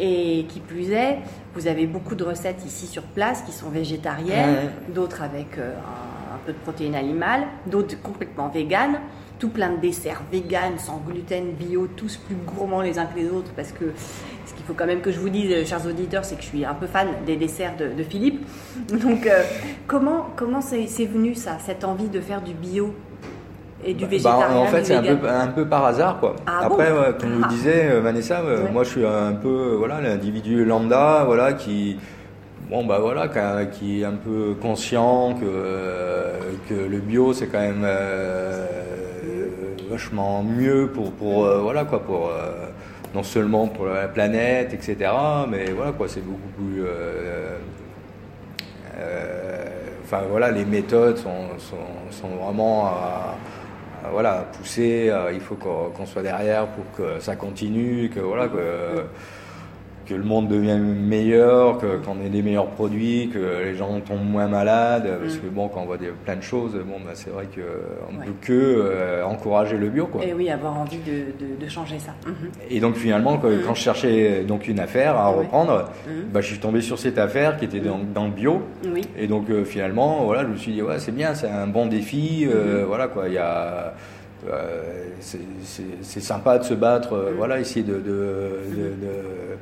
Et 0.00 0.46
qui 0.48 0.60
plus 0.60 0.92
est, 0.92 1.18
vous 1.54 1.66
avez 1.66 1.88
beaucoup 1.88 2.14
de 2.14 2.22
recettes 2.22 2.64
ici 2.64 2.86
sur 2.86 3.02
place 3.02 3.42
qui 3.42 3.50
sont 3.50 3.68
végétariennes, 3.68 4.70
d'autres 4.94 5.22
avec 5.22 5.58
euh, 5.58 5.74
un, 5.74 6.36
un 6.36 6.38
peu 6.46 6.52
de 6.52 6.58
protéines 6.58 6.94
animales, 6.94 7.48
d'autres 7.66 8.00
complètement 8.00 8.48
véganes, 8.48 9.00
tout 9.38 9.48
plein 9.48 9.70
de 9.70 9.76
desserts 9.80 10.22
véganes, 10.32 10.78
sans 10.78 11.00
gluten, 11.06 11.52
bio, 11.58 11.86
tous 11.96 12.16
plus 12.16 12.34
gourmands 12.36 12.82
les 12.82 12.98
uns 12.98 13.06
que 13.06 13.18
les 13.18 13.28
autres, 13.30 13.52
parce 13.54 13.72
que 13.72 13.84
ce 14.46 14.54
qu'il 14.54 14.64
faut 14.64 14.74
quand 14.74 14.86
même 14.86 15.00
que 15.00 15.10
je 15.12 15.20
vous 15.20 15.28
dise, 15.28 15.50
euh, 15.52 15.64
chers 15.64 15.86
auditeurs, 15.86 16.24
c'est 16.24 16.36
que 16.36 16.42
je 16.42 16.48
suis 16.48 16.64
un 16.64 16.74
peu 16.74 16.86
fan 16.86 17.08
des 17.26 17.36
desserts 17.36 17.76
de, 17.76 17.88
de 17.96 18.02
Philippe. 18.02 18.44
Donc, 18.88 19.26
euh, 19.26 19.42
comment 19.86 20.26
comment 20.36 20.60
c'est 20.60 20.86
venu 21.06 21.34
ça, 21.34 21.58
cette 21.64 21.84
envie 21.84 22.08
de 22.08 22.20
faire 22.20 22.42
du 22.42 22.52
bio 22.54 22.94
et 23.84 23.94
du 23.94 24.04
Bah, 24.04 24.10
végétarien 24.10 24.56
en 24.56 24.66
fait, 24.66 24.84
c'est 24.84 24.94
un 24.96 25.02
vegan 25.02 25.18
peu, 25.20 25.28
un 25.28 25.46
peu 25.48 25.64
par 25.66 25.84
hasard, 25.84 26.18
quoi. 26.18 26.34
Ah 26.46 26.62
Après, 26.64 26.90
bon 26.90 27.00
ouais, 27.00 27.14
comme 27.20 27.30
vous 27.34 27.42
Ah. 27.44 27.48
disiez, 27.48 27.84
euh, 27.90 28.00
Vanessa, 28.00 28.40
euh, 28.40 28.64
Ouais. 28.64 28.72
moi, 28.72 28.82
je 28.82 28.88
suis 28.90 29.06
un 29.06 29.34
peu, 29.34 29.74
voilà, 29.78 30.00
l'individu 30.00 30.64
lambda, 30.64 31.22
voilà, 31.24 31.52
qui, 31.52 31.96
bon, 32.68 32.84
bah 32.84 32.98
voilà, 33.00 33.28
qui, 33.66 34.00
est 34.00 34.04
un 34.04 34.14
peu 34.16 34.56
conscient 34.60 35.34
que, 35.34 36.68
que 36.68 36.74
le 36.74 36.98
bio, 36.98 37.32
c'est 37.32 37.46
quand 37.46 37.60
même 37.60 37.82
euh, 37.84 38.66
vachement 39.98 40.44
mieux 40.44 40.86
pour, 40.94 41.10
pour, 41.10 41.44
euh, 41.44 41.58
voilà, 41.60 41.84
quoi, 41.84 42.00
pour 42.00 42.28
euh, 42.28 42.68
non 43.16 43.24
seulement 43.24 43.66
pour 43.66 43.86
la 43.86 44.06
planète, 44.06 44.72
etc., 44.72 45.10
mais 45.48 45.72
voilà, 45.72 45.90
quoi, 45.90 46.06
c'est 46.08 46.24
beaucoup 46.24 46.48
plus. 46.56 46.84
euh, 46.84 47.56
enfin 50.04 50.22
voilà, 50.30 50.52
les 50.52 50.64
méthodes 50.64 51.16
sont, 51.16 51.58
sont, 51.58 51.76
sont 52.12 52.28
vraiment 52.28 52.86
à, 52.86 53.34
voilà, 54.12 54.32
à 54.34 54.42
pousser. 54.42 55.12
il 55.32 55.40
faut 55.40 55.56
qu'on 55.56 55.90
qu'on 55.90 56.06
soit 56.06 56.22
derrière 56.22 56.66
pour 56.68 56.84
que 56.96 57.20
ça 57.20 57.34
continue, 57.34 58.08
que 58.08 58.20
voilà 58.20 58.46
que, 58.48 59.04
que 60.08 60.14
le 60.14 60.24
monde 60.24 60.48
devienne 60.48 60.82
meilleur, 60.82 61.76
que- 61.78 61.96
qu'on 61.98 62.18
ait 62.24 62.30
des 62.30 62.40
meilleurs 62.42 62.68
produits, 62.70 63.28
que 63.32 63.62
les 63.64 63.74
gens 63.74 64.00
tombent 64.00 64.24
moins 64.24 64.48
malades. 64.48 65.06
Parce 65.20 65.36
que 65.36 65.46
bon, 65.48 65.68
quand 65.68 65.82
on 65.82 65.86
voit 65.86 65.98
des, 65.98 66.08
plein 66.24 66.36
de 66.36 66.42
choses, 66.42 66.72
bon, 66.74 66.96
bah, 67.04 67.10
c'est 67.12 67.28
vrai 67.30 67.46
qu'on 67.54 68.12
ne 68.14 68.18
Ouais. 68.20 68.24
peut 68.26 68.32
que 68.40 68.52
euh, 68.52 69.24
encourager 69.24 69.76
le 69.76 69.90
bio, 69.90 70.06
quoi. 70.06 70.24
Et 70.24 70.32
oui, 70.32 70.48
avoir 70.50 70.78
envie 70.78 70.98
de, 70.98 71.46
de- 71.46 71.62
de 71.62 71.68
changer 71.68 71.98
ça. 71.98 72.12
Mhm. 72.26 72.34
Et 72.70 72.80
donc 72.80 72.96
finalement, 72.96 73.36
quand, 73.36 73.48
quand 73.66 73.74
je 73.74 73.82
cherchais 73.82 74.44
donc 74.44 74.66
une 74.66 74.80
affaire 74.80 75.16
à 75.16 75.30
Ouais. 75.30 75.40
reprendre, 75.40 75.90
bah, 76.32 76.40
je 76.40 76.46
suis 76.46 76.58
tombé 76.58 76.80
sur 76.80 76.98
cette 76.98 77.18
affaire 77.18 77.58
qui 77.58 77.66
était 77.66 77.80
dans, 77.80 77.98
dans 78.14 78.24
le 78.24 78.32
bio. 78.32 78.62
Oui. 78.92 79.02
Et 79.18 79.26
donc 79.26 79.50
euh, 79.50 79.64
finalement, 79.64 80.24
voilà, 80.24 80.42
je 80.44 80.48
me 80.48 80.56
suis 80.56 80.72
dit 80.72 80.80
ouais, 80.82 80.98
c'est 80.98 81.12
bien, 81.14 81.34
c'est 81.34 81.48
un 81.50 81.66
bon 81.66 81.86
défi. 81.86 82.46
euh, 82.50 82.84
Voilà 82.86 83.08
quoi, 83.08 83.28
il 83.28 83.34
y 83.34 83.38
a, 83.38 83.92
euh, 84.48 85.04
c'est- 85.20 86.20
sympa 86.20 86.58
de 86.58 86.64
se 86.64 86.74
battre. 86.74 87.12
euh, 87.14 87.32
Voilà, 87.36 87.60
essayer 87.60 87.84
de, 87.84 87.94
de, 87.94 88.00
de- 88.00 89.04
de- 89.04 89.58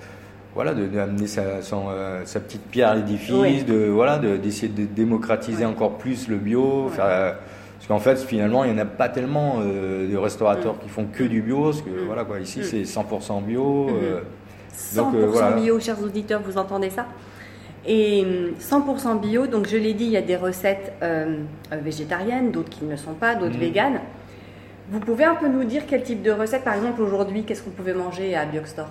voilà, 0.57 0.75
de- 0.75 0.87
d'amener 0.87 1.29
sa, 1.29 1.63
son, 1.63 1.85
euh, 1.91 2.23
sa 2.25 2.41
petite 2.41 2.63
pierre 2.63 2.89
à 2.89 2.95
l'édifice, 2.97 3.65
de 3.65 3.87
voilà, 3.87 4.19
de- 4.19 4.37
d'essayer 4.37 4.69
de, 4.73 4.85
démocratiser 4.87 5.65
Ouais. 5.65 5.71
encore 5.71 5.99
plus 5.99 6.27
le 6.29 6.37
bio. 6.37 6.87
Ouais. 6.87 6.93
euh, 6.99 7.33
parce 7.79 7.87
qu'en 7.89 7.99
fait, 8.01 8.17
finalement, 8.27 8.65
il 8.65 8.73
n'y 8.73 8.81
en 8.81 8.83
a 8.83 8.87
pas 8.87 9.09
tellement 9.09 9.59
euh, 9.61 10.11
de 10.11 10.17
restaurateurs 10.17 10.81
qui 10.81 10.89
font 10.89 11.05
que 11.13 11.23
du 11.23 11.43
bio. 11.43 11.65
Parce 11.65 11.83
que 11.83 11.91
voilà 12.07 12.25
quoi, 12.25 12.41
ici 12.41 12.59
Mm. 12.61 12.65
c'est 12.65 12.85
100% 12.85 13.41
bio. 13.43 13.89
euh, 13.91 14.21
100% 14.75 14.97
Donc, 15.13 15.15
euh, 15.15 15.27
voilà. 15.27 15.53
bio, 15.53 15.79
chers 15.79 16.03
auditeurs, 16.03 16.41
vous 16.45 16.59
entendez 16.59 16.91
ça? 16.91 17.07
Et 17.87 18.25
hum, 18.25 18.55
100% 18.59 19.15
bio, 19.21 19.47
donc 19.47 19.69
je 19.69 19.77
l'ai 19.77 19.93
dit, 19.95 20.07
il 20.07 20.11
y 20.11 20.17
a 20.17 20.23
des 20.23 20.35
recettes 20.37 20.93
végétariennes, 21.71 22.51
d'autres 22.51 22.71
qui 22.71 22.85
ne 22.85 22.91
le 22.93 22.97
sont 22.97 23.15
pas, 23.15 23.35
d'autres 23.37 23.59
véganes. 23.59 24.01
Vous 24.91 25.01
pouvez 25.01 25.25
un 25.25 25.35
peu 25.35 25.49
nous 25.49 25.65
dire 25.65 25.83
quel 25.87 26.03
type 26.03 26.23
de 26.23 26.31
recette, 26.31 26.65
par 26.65 26.75
exemple 26.75 27.03
aujourd'hui, 27.03 27.45
qu'est-ce 27.45 27.63
qu'on 27.63 27.71
pouvait 27.71 27.95
manger 27.95 28.35
à 28.35 28.45
Biocstore 28.47 28.89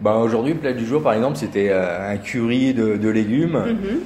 bah, 0.00 0.16
Aujourd'hui, 0.16 0.54
le 0.54 0.58
plat 0.60 0.72
du 0.72 0.84
jour, 0.86 1.02
par 1.02 1.12
exemple, 1.14 1.36
c'était 1.36 1.68
euh, 1.70 2.12
un 2.12 2.16
curry 2.18 2.74
de, 2.74 2.96
de 2.96 3.08
légumes. 3.08 3.58
Mhm. 3.66 4.00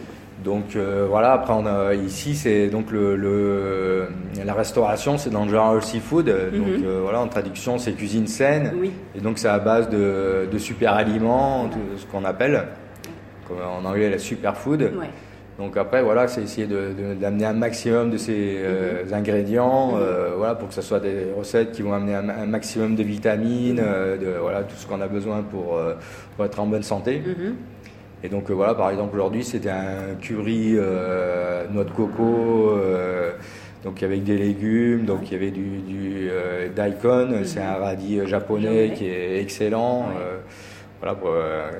Donc 0.44 0.74
euh, 0.74 1.06
voilà, 1.08 1.34
après 1.34 1.52
on 1.52 1.64
a 1.66 1.94
ici 1.94 2.34
c'est 2.34 2.66
donc 2.66 2.90
le, 2.90 3.14
le- 3.14 4.08
la 4.44 4.54
restauration 4.54 5.16
c'est 5.16 5.30
dans 5.30 5.44
le 5.44 5.50
genre 5.52 5.80
seafood, 5.80 6.26
donc 6.26 6.34
Mhm. 6.78 6.82
euh, 6.84 6.98
voilà 7.00 7.20
en 7.20 7.28
traduction 7.28 7.78
c'est 7.78 7.92
cuisine 7.92 8.26
saine 8.26 8.72
Oui, 8.76 8.90
et 9.14 9.20
donc 9.20 9.38
c'est 9.38 9.46
à 9.46 9.60
base 9.60 9.88
de, 9.88 10.48
de 10.50 10.58
super 10.58 10.94
aliments, 10.94 11.68
tout 11.68 11.78
ce 11.96 12.06
qu'on 12.06 12.24
appelle 12.24 12.64
en 13.50 13.84
anglais 13.84 14.10
la 14.10 14.18
superfood. 14.18 14.80
ouais. 14.82 15.10
Donc 15.58 15.76
après 15.76 16.02
voilà 16.02 16.28
c'est 16.28 16.42
essayer 16.42 16.66
d'amener 16.66 17.44
un 17.44 17.52
maximum 17.52 18.10
de 18.10 18.16
ces 18.16 18.56
euh, 18.58 19.04
ingrédients, 19.12 19.92
Mhm. 19.92 19.98
euh, 20.00 20.30
voilà 20.36 20.54
pour 20.54 20.68
que 20.68 20.74
ce 20.74 20.80
soit 20.82 20.98
des 21.00 21.26
recettes 21.36 21.72
qui 21.72 21.82
vont 21.82 21.92
amener 21.92 22.14
un, 22.14 22.28
un 22.28 22.46
maximum 22.46 22.96
de 22.96 23.02
vitamines, 23.02 23.80
euh, 23.84 24.16
de 24.16 24.38
voilà 24.40 24.62
tout 24.62 24.74
ce 24.76 24.86
qu'on 24.86 25.00
a 25.00 25.08
besoin 25.08 25.42
pour, 25.42 25.78
pour 26.36 26.44
être 26.44 26.58
en 26.58 26.66
bonne 26.66 26.82
santé. 26.82 27.20
Mhm. 27.24 27.54
Et 28.24 28.28
donc 28.28 28.50
voilà, 28.50 28.74
par 28.74 28.90
exemple 28.90 29.14
aujourd'hui 29.16 29.44
c'était 29.44 29.68
un 29.70 30.14
curry 30.20 30.72
noix 31.72 31.84
de 31.84 31.90
coco, 31.90 32.72
donc 33.84 34.02
avec 34.02 34.22
des 34.24 34.38
légumes, 34.38 35.04
donc 35.04 35.20
il 35.26 35.32
y 35.32 35.36
avait 35.36 35.50
du, 35.50 35.78
du 35.86 36.30
daikon, 36.74 37.42
c'est 37.44 37.60
un 37.60 37.74
radis 37.74 38.26
japonais 38.26 38.68
Mhm. 38.68 38.74
Japonais. 38.76 38.92
qui 38.96 39.06
est 39.06 39.40
excellent, 39.42 40.06
Ouais. 40.08 40.14
Voilà 41.02 41.18
euh, 41.26 41.70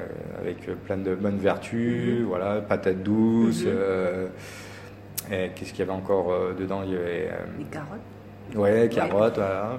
avec 0.41 0.67
plein 0.85 0.97
de 0.97 1.15
bonnes 1.15 1.39
vertus, 1.39 2.21
Mhm. 2.21 2.27
voilà 2.27 2.61
patates 2.61 3.03
douces. 3.03 3.65
Mhm. 3.65 3.71
euh, 3.73 4.27
qu'est-ce 5.55 5.71
qu'il 5.71 5.79
y 5.79 5.83
avait 5.83 5.93
encore 5.93 6.33
euh, 6.33 6.55
dedans? 6.59 6.83
Il 6.85 6.93
y 6.93 6.97
avait 6.97 7.31
Les 7.59 7.65
carottes. 7.65 8.57
ouais 8.57 8.89
carottes, 8.89 9.37
voilà. 9.37 9.79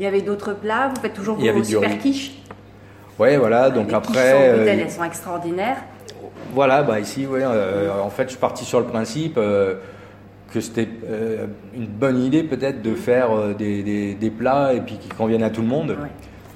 Il 0.00 0.04
y 0.04 0.06
avait 0.06 0.22
d'autres 0.22 0.54
plats, 0.54 0.88
vous 0.94 1.00
faites 1.00 1.14
toujours 1.14 1.36
Il 1.38 1.46
y 1.46 1.48
avait 1.48 1.58
vos 1.60 1.64
du 1.64 1.70
super 1.72 1.90
riz. 1.90 1.98
quiches? 1.98 2.42
Ouais 3.18 3.36
voilà, 3.36 3.68
Les 3.68 3.74
donc 3.74 3.86
quiches 3.86 3.96
après. 3.96 4.52
gluten, 4.54 4.78
elles 4.80 4.90
sont 4.90 5.04
extraordinaires. 5.04 5.78
Voilà, 6.52 6.82
bah 6.82 6.98
ici, 6.98 7.26
ouais, 7.26 7.42
euh, 7.44 7.90
en 8.02 8.10
fait, 8.10 8.24
je 8.24 8.28
suis 8.30 8.38
parti 8.38 8.64
sur 8.64 8.80
le 8.80 8.86
principe 8.86 9.36
euh, 9.38 9.74
que 10.52 10.60
c'était 10.60 10.88
euh, 11.08 11.46
une 11.74 11.86
bonne 11.86 12.18
idée 12.20 12.42
peut-être 12.42 12.80
de 12.82 12.94
faire 12.94 13.54
des, 13.56 13.82
des- 13.82 14.14
des 14.14 14.30
plats 14.30 14.72
et 14.72 14.80
puis 14.80 14.96
qui 14.98 15.08
conviennent 15.08 15.42
à 15.42 15.50
tout 15.50 15.60
le 15.62 15.66
monde. 15.68 15.90
Ouais. 15.90 16.08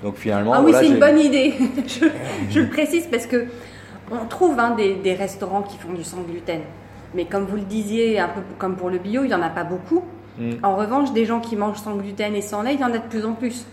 Donc 0.03 0.17
finalement, 0.17 0.53
Ah 0.55 0.61
oui, 0.63 0.73
voilà, 0.73 0.87
c'est 0.87 0.93
une 0.93 0.99
bonne 1.01 1.19
idée. 1.19 1.55
je, 1.87 2.07
je 2.51 2.61
le 2.61 2.69
précise 2.69 3.07
parce 3.11 3.27
que 3.27 3.45
on 4.11 4.27
trouve 4.27 4.59
hein, 4.59 4.75
des, 4.77 4.95
des 4.95 5.15
restaurants 5.15 5.63
qui 5.63 5.79
font 5.79 5.93
du 5.93 6.03
sans 6.05 6.23
gluten. 6.23 6.61
Mais 7.15 7.25
comme 7.27 7.45
vous 7.45 7.57
le 7.57 7.63
disiez, 7.63 8.19
un 8.19 8.29
peu 8.29 8.41
comme 8.59 8.77
pour 8.77 8.91
le 8.91 8.99
bio, 8.99 9.23
il 9.25 9.29
n'y 9.29 9.35
en 9.35 9.43
a 9.43 9.49
pas 9.51 9.65
beaucoup. 9.65 10.03
Mm, 10.39 10.53
En 10.63 10.77
revanche, 10.77 11.13
des 11.13 11.25
gens 11.27 11.41
qui 11.41 11.57
mangent 11.57 11.77
sans 11.79 11.97
gluten 11.97 12.35
et 12.35 12.41
sans 12.43 12.63
lait, 12.63 12.75
il 12.75 12.81
y 12.81 12.85
en 12.85 12.93
a 12.93 12.99
de 12.99 13.09
plus 13.09 13.25
en 13.25 13.35
plus. 13.35 13.65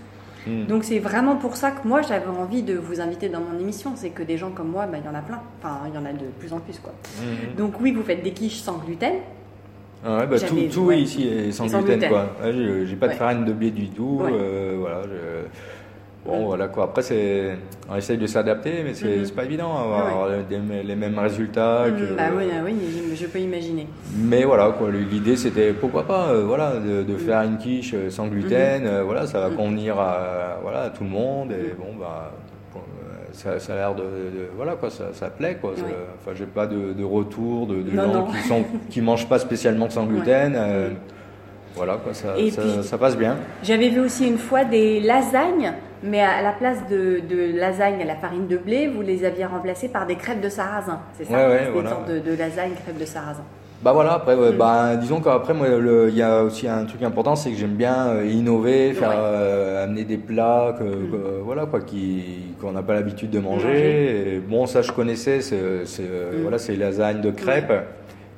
mm. 0.46 0.66
Donc 0.66 0.84
c'est 0.84 1.00
vraiment 1.00 1.36
pour 1.38 1.56
ça 1.56 1.72
que 1.72 1.88
moi 1.88 2.02
j'avais 2.02 2.28
envie 2.28 2.62
de 2.64 2.76
vous 2.76 3.02
inviter 3.02 3.28
dans 3.30 3.40
mon 3.42 3.58
émission. 3.60 3.94
C'est 3.96 4.10
que 4.12 4.24
des 4.24 4.38
gens 4.38 4.52
comme 4.52 4.70
moi, 4.70 4.86
bah, 4.86 4.98
il 5.02 5.06
y 5.06 5.10
en 5.10 5.18
a 5.18 5.22
plein. 5.22 5.40
Enfin, 5.64 5.80
il 5.88 5.96
y 5.96 5.98
en 5.98 6.06
a 6.06 6.12
de 6.14 6.26
plus 6.38 6.54
en 6.54 6.60
plus. 6.60 6.78
quoi. 6.80 6.94
Mhm. 7.22 7.56
Donc 7.58 7.74
oui, 7.82 7.92
vous 7.92 8.04
faites 8.04 8.22
des 8.24 8.32
quiches 8.32 8.60
sans 8.62 8.78
gluten. 8.78 9.14
Ah 10.06 10.20
ouais, 10.20 10.28
bah, 10.28 10.40
tout, 10.40 10.56
J'avais- 10.56 10.68
tout 10.70 10.82
ouais. 10.84 11.02
ici 11.02 11.28
est 11.28 11.52
sans, 11.52 11.66
gluten, 11.66 11.84
gluten. 11.86 12.10
quoi. 12.10 12.28
Ouais, 12.44 12.54
j'ai 12.86 12.96
pas 12.96 13.08
de 13.10 13.14
farine 13.14 13.44
de 13.46 13.52
blé 13.52 13.72
du 13.72 13.88
tout. 13.90 14.22
Euh, 14.24 14.76
voilà, 14.80 15.02
je- 15.04 15.48
Bon, 16.26 16.46
voilà 16.46 16.68
quoi. 16.68 16.84
Après, 16.86 17.02
c'est, 17.02 17.58
on 17.90 17.96
essaye 17.96 18.18
de 18.18 18.28
s'adapter, 18.28 18.84
mais 18.84 18.94
c'est 18.94 19.18
Mhm. 19.18 19.26
c'est 19.26 19.36
pas 19.36 19.46
évident 19.46 19.74
d'avoir 19.74 20.28
des- 20.48 20.84
les 20.84 20.96
mêmes 20.96 21.18
résultats. 21.18 21.86
Mm, 21.88 21.96
que- 21.98 22.14
Bah 22.16 22.24
oui, 22.38 22.44
ah 22.54 22.62
oui, 22.64 22.76
je 23.16 23.26
peux 23.26 23.40
imaginer. 23.40 23.88
Mais 24.16 24.44
voilà, 24.44 24.70
quoi, 24.78 24.90
l'idée 24.92 25.38
c'était 25.38 25.72
pourquoi 25.74 26.04
pas, 26.04 26.28
euh, 26.28 26.44
voilà, 26.46 26.74
de, 26.74 27.02
Mm. 27.02 27.06
de 27.06 27.16
faire 27.18 27.42
une 27.44 27.58
quiche 27.58 27.94
euh, 27.96 28.10
sans 28.10 28.28
gluten, 28.28 28.86
euh, 28.86 29.04
voilà, 29.04 29.26
ça 29.28 29.40
va 29.40 29.50
convenir 29.56 29.98
à, 30.00 30.60
voilà, 30.62 30.82
à 30.84 30.90
tout 30.90 31.04
le 31.04 31.10
monde 31.10 31.52
et 31.52 31.74
bon 31.78 31.96
bah, 32.00 32.32
ça, 33.32 33.58
ça 33.60 33.74
a 33.74 33.76
l'air 33.78 33.96
de, 33.96 34.02
de- 34.04 34.50
voilà 34.58 34.74
quoi, 34.74 34.90
ça, 34.90 35.06
ça 35.14 35.30
plaît 35.30 35.58
quoi. 35.62 35.72
Enfin, 35.74 36.32
j'ai 36.36 36.46
pas 36.46 36.68
de, 36.68 36.92
de 36.94 37.04
retour 37.04 37.66
de, 37.68 37.76
de 37.82 37.92
Non, 37.92 38.04
gens 38.04 38.14
non. 38.14 38.26
qui 38.26 38.48
sont 38.48 38.64
qui 38.90 39.02
mangent 39.02 39.30
pas 39.30 39.40
spécialement 39.40 39.90
sans 39.90 40.06
gluten. 40.06 40.54
euh. 40.58 40.90
Voilà 41.76 41.98
quoi, 42.04 42.14
ça, 42.14 42.38
Et 42.38 42.52
ça, 42.52 42.62
puis- 42.62 42.84
ça 42.84 42.98
passe 42.98 43.18
bien. 43.18 43.38
J'avais 43.64 43.90
vu 43.90 44.00
aussi 44.02 44.28
une 44.28 44.38
fois 44.38 44.64
des 44.66 45.00
lasagnes, 45.00 45.74
mais 46.04 46.22
à 46.22 46.42
la 46.42 46.52
place 46.52 46.80
de, 46.90 47.22
de 47.30 47.58
lasagne 47.58 48.02
à 48.02 48.06
la 48.06 48.16
farine 48.16 48.48
de 48.48 48.58
blé, 48.58 48.88
vous 48.88 49.02
les 49.02 49.24
aviez 49.24 49.46
remplacées 49.46 49.88
par 49.90 50.06
des 50.06 50.16
crêpes 50.16 50.42
de 50.42 50.50
sarrasin. 50.50 51.00
C'est 51.18 51.26
ça 51.26 51.34
Ouais, 51.34 51.46
ouais, 51.48 51.66
Des 51.66 51.72
voilà. 51.72 51.90
sortes 51.92 52.10
de, 52.10 52.20
de 52.20 52.36
lasagne 52.38 52.72
crêpes 52.84 53.00
de 53.00 53.06
sarrasin. 53.06 53.44
Bah 53.82 53.94
voilà, 53.94 54.16
après, 54.16 54.36
ouais, 54.36 54.52
Mm. 54.52 54.58
bah, 54.58 54.96
disons 54.98 55.22
qu'après, 55.22 55.54
moi, 55.54 55.68
il 56.10 56.14
y 56.16 56.22
a 56.22 56.44
aussi 56.44 56.68
un 56.68 56.84
truc 56.84 57.02
important, 57.02 57.38
c'est 57.38 57.50
que 57.52 57.56
j'aime 57.58 57.76
bien 57.76 58.08
euh, 58.10 58.26
innover, 58.26 58.92
faire 58.92 59.10
Ouais. 59.10 59.16
Mm. 59.16 59.20
euh, 59.24 59.84
amener 59.86 60.04
des 60.04 60.18
plats 60.18 60.76
que, 60.78 60.84
que- 60.84 61.40
voilà 61.46 61.66
quoi, 61.66 61.80
qui 61.80 62.24
qu'on 62.60 62.74
n'a 62.74 62.82
pas 62.84 62.94
l'habitude 62.94 63.30
de 63.30 63.40
manger. 63.40 64.36
Et 64.36 64.40
bon, 64.40 64.66
ça 64.66 64.82
je 64.82 64.92
connaissais, 64.92 65.40
c'est 65.40 65.86
c'est, 65.86 66.04
euh, 66.04 66.40
Mm. 66.40 66.42
voilà, 66.42 66.58
c'est 66.58 66.76
lasagne 66.76 67.22
de 67.22 67.32
crêpes. 67.32 67.72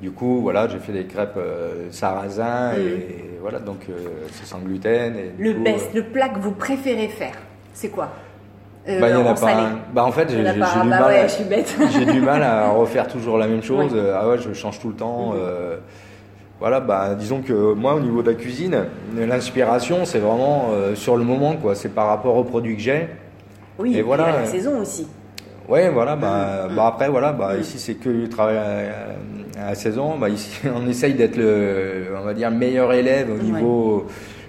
Du 0.02 0.10
coup, 0.10 0.40
voilà, 0.42 0.66
j'ai 0.66 0.80
fait 0.80 0.92
des 0.92 1.04
crêpes 1.04 1.36
euh, 1.36 1.86
sarrasin 1.92 2.72
Mm. 2.72 2.76
et 2.80 3.38
voilà, 3.40 3.60
donc 3.60 3.82
euh, 3.88 3.94
c'est 4.32 4.44
sans 4.46 4.58
gluten. 4.58 5.14
Et 5.16 5.30
Le 5.38 5.54
coup, 5.54 5.62
best, 5.62 5.90
euh, 5.94 5.98
le 6.00 6.02
plat 6.06 6.28
que 6.28 6.40
vous 6.40 6.50
préférez 6.50 7.06
faire, 7.06 7.34
c'est 7.72 7.88
quoi? 7.88 8.08
Euh, 8.88 8.98
bah, 9.00 9.08
il 9.10 9.12
y 9.12 9.16
en 9.16 9.24
a 9.24 9.34
pas. 9.34 9.54
un. 9.54 9.78
Bah 9.94 10.04
en 10.04 10.10
fait, 10.10 10.28
j'ai 10.28 10.42
du 10.42 10.58
Bah 10.58 10.84
mal. 10.84 11.04
ouais, 11.04 11.18
à- 11.20 11.26
je 11.28 11.32
suis 11.34 11.44
bête. 11.44 11.76
j'ai 11.92 12.04
du 12.04 12.20
mal 12.20 12.42
à 12.42 12.70
refaire 12.70 13.06
toujours 13.06 13.38
la 13.38 13.46
même 13.46 13.62
chose. 13.62 13.96
Ah 14.12 14.28
ouais, 14.28 14.38
je 14.38 14.52
change 14.52 14.80
tout 14.80 14.88
le 14.88 14.94
temps. 14.96 15.34
Mhm. 15.34 15.38
euh, 15.40 15.76
voilà, 16.58 16.80
bah, 16.80 17.14
disons 17.16 17.40
que 17.40 17.72
moi, 17.74 17.94
au 17.94 18.00
niveau 18.00 18.22
de 18.22 18.30
la 18.30 18.36
cuisine, 18.36 18.86
l'inspiration, 19.16 20.04
c'est 20.04 20.18
vraiment 20.18 20.70
euh, 20.72 20.96
sur 20.96 21.16
le 21.16 21.22
moment, 21.22 21.54
quoi. 21.54 21.76
C'est 21.76 21.90
par 21.90 22.08
rapport 22.08 22.36
aux 22.36 22.44
produits 22.44 22.74
que 22.74 22.82
j'ai. 22.82 23.08
Oui, 23.78 23.94
Et 23.94 23.98
et 23.98 24.02
voilà, 24.02 24.24
à 24.24 24.40
la 24.40 24.46
saison 24.46 24.80
aussi. 24.80 25.06
Ouais, 25.68 25.88
voilà, 25.90 26.16
bah, 26.16 26.66
Mhm. 26.68 26.74
bah 26.74 26.86
après, 26.88 27.08
voilà, 27.08 27.30
bah, 27.32 27.52
Mhm. 27.54 27.60
ici, 27.60 27.78
c'est 27.78 27.94
que 27.94 28.08
du 28.10 28.28
travail 28.28 28.56
à 29.62 29.68
la 29.70 29.74
saison, 29.74 30.18
bah, 30.18 30.28
on 30.76 30.88
essaye 30.88 31.14
d'être 31.14 31.36
le, 31.36 32.06
on 32.20 32.24
va 32.24 32.34
dire, 32.34 32.50
meilleur 32.50 32.92
élève 32.92 33.30
au 33.30 33.36
Ouais. 33.36 33.42
niveau 33.42 34.06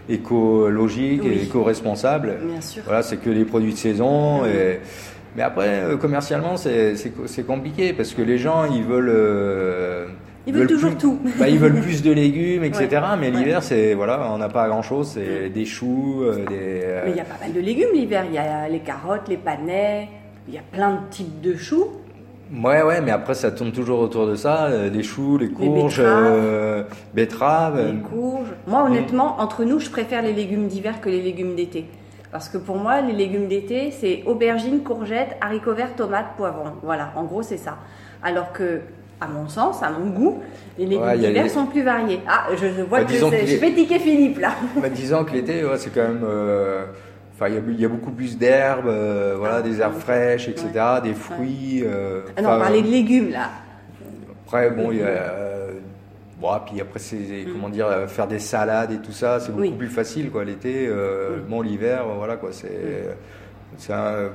écologique 0.10 1.22
Oui. 1.24 1.32
et 1.32 1.43
éco-responsable. 1.43 2.36
Voilà, 2.86 3.01
c'est 3.03 3.17
que 3.17 3.29
des 3.29 3.46
produits 3.46 3.74
de 3.74 3.77
saison. 3.77 4.46
Et... 4.46 4.79
Mais 5.36 5.41
après, 5.43 5.67
euh, 5.84 5.98
commercialement, 5.98 6.58
c'est 6.58 7.48
compliqué 7.48 7.93
parce 7.93 8.13
que 8.13 8.22
les 8.22 8.38
gens, 8.38 8.65
ils 8.65 8.84
veulent. 8.84 9.10
euh, 9.13 10.05
Ils 10.46 10.53
veulent 10.53 10.67
toujours 10.67 10.91
plus- 10.91 11.00
tout. 11.00 11.20
Bah, 11.39 11.48
ils 11.50 11.58
veulent 11.58 11.79
plus 11.82 12.03
de 12.03 12.12
légumes, 12.12 12.63
etc. 12.70 12.88
Mais 13.20 13.32
Ouais. 13.32 13.38
l'hiver, 13.38 13.63
c'est 13.63 13.93
voilà, 13.96 14.29
on 14.32 14.38
n'a 14.38 14.50
pas 14.50 14.67
grand 14.67 14.84
chose. 14.84 15.08
C'est 15.15 15.50
des 15.50 15.65
choux, 15.65 16.22
euh, 16.24 16.36
des. 16.46 16.82
euh, 16.84 17.01
Mais 17.05 17.12
il 17.12 17.17
y 17.17 17.22
a 17.22 17.24
pas 17.25 17.39
mal 17.41 17.53
de 17.53 17.60
légumes 17.60 17.89
l'hiver. 17.93 18.25
Il 18.29 18.36
y 18.36 18.38
a 18.38 18.67
les 18.70 18.79
carottes, 18.79 19.27
les 19.27 19.38
panais, 19.38 20.10
il 20.48 20.53
y 20.53 20.58
a 20.58 20.62
plein 20.72 20.91
de 20.96 21.00
types 21.10 21.41
de 21.41 21.55
choux. 21.55 21.88
Ouais, 22.53 22.83
ouais, 22.83 23.01
mais 23.01 23.12
après, 23.12 23.33
ça 23.33 23.51
tourne 23.51 23.72
toujours 23.72 24.00
autour 24.00 24.27
de 24.27 24.36
ça. 24.36 24.65
euh, 24.65 24.89
les 24.89 25.01
choux, 25.03 25.38
les 25.38 25.50
courges, 25.50 25.98
betteraves. 25.98 26.25
euh, 26.31 26.83
betteraves. 27.13 27.91
les 27.93 28.00
courges. 28.01 28.50
Moi, 28.67 28.83
honnêtement, 28.83 29.39
entre 29.39 29.63
nous, 29.63 29.79
je 29.79 29.89
préfère 29.89 30.22
les 30.22 30.33
légumes 30.33 30.67
d'hiver 30.67 31.01
que 31.01 31.10
les 31.10 31.22
légumes 31.22 31.55
d'été. 31.55 31.86
Parce 32.31 32.50
que 32.50 32.57
pour 32.57 32.77
moi, 32.77 33.01
les 33.01 33.13
légumes 33.13 33.48
d'été, 33.48 33.91
c'est 33.91 34.24
aubergines, 34.25 34.81
courgettes, 34.81 35.36
haricots 35.41 35.74
verts, 35.74 35.95
tomates, 35.95 36.36
poivrons. 36.38 36.74
Voilà, 36.83 37.12
en 37.15 37.24
gros, 37.24 37.43
c'est 37.43 37.57
ça. 37.57 37.77
Alors 38.24 38.51
que, 38.53 38.81
à 39.22 39.27
mon 39.27 39.48
sens, 39.48 39.81
à 39.83 39.89
mon 39.91 40.10
goût, 40.12 40.39
les 40.77 40.86
légumes 40.86 41.03
Ouais, 41.05 41.17
d'hiver 41.17 41.43
les- 41.43 41.50
sont 41.50 41.65
plus 41.67 41.83
variés. 41.83 42.19
Ah, 42.27 42.48
je, 42.51 42.67
je 42.75 42.81
vois 42.81 43.00
Bah, 43.00 43.05
que 43.05 43.13
je 43.13 43.25
les- 43.25 43.57
vais 43.57 43.72
tiquer 43.72 44.00
Philippe 44.00 44.39
là. 44.39 44.51
Bah, 44.81 44.89
disons 44.89 45.24
que 45.24 45.31
l'été, 45.33 45.63
ouais, 45.63 45.77
c'est 45.77 45.91
quand 45.93 46.01
même. 46.01 46.24
euh, 46.24 46.86
Enfin, 47.43 47.51
il 47.51 47.55
y 47.55 47.57
a- 47.57 47.73
il 47.73 47.81
y, 47.81 47.85
a 47.85 47.89
beaucoup 47.89 48.12
plus 48.12 48.38
d'herbes, 48.38 48.88
euh, 48.88 49.35
voilà, 49.38 49.55
Ah, 49.57 49.62
des 49.62 49.81
herbes 49.81 49.97
fraîches, 50.00 50.47
etc., 50.47 50.69
des 51.03 51.13
fruits. 51.13 51.83
euh, 51.85 52.21
Ah 52.38 52.41
non, 52.41 52.50
on 52.53 52.59
parlait 52.59 52.81
de 52.81 52.88
légumes 52.88 53.31
là. 53.31 53.50
Après, 54.45 54.69
bon, 54.71 54.91
il 54.93 55.00
y 55.00 55.03
a. 55.03 55.07
euh, 55.07 55.71
bon, 56.39 56.47
puis 56.65 56.79
après, 56.79 57.00
c'est 57.00 57.17
comment 57.51 57.67
dire, 57.69 57.88
euh, 57.88 58.07
faire 58.07 58.27
des 58.27 58.39
salades 58.39 58.91
et 58.93 58.97
tout 59.00 59.12
ça, 59.12 59.39
c'est 59.41 59.51
beaucoup 59.51 59.63
Mm. 59.63 59.71
Oui. 59.71 59.77
plus 59.77 59.88
facile, 59.89 60.29
quoi. 60.31 60.45
L'été, 60.45 60.88
Mm. 60.88 61.50
bon, 61.50 61.62
l'hiver, 61.62 62.05
voilà, 62.17 62.38
quoi. 62.38 62.50
C'est. 62.53 62.69
c'est 63.77 63.91
un- 63.93 64.29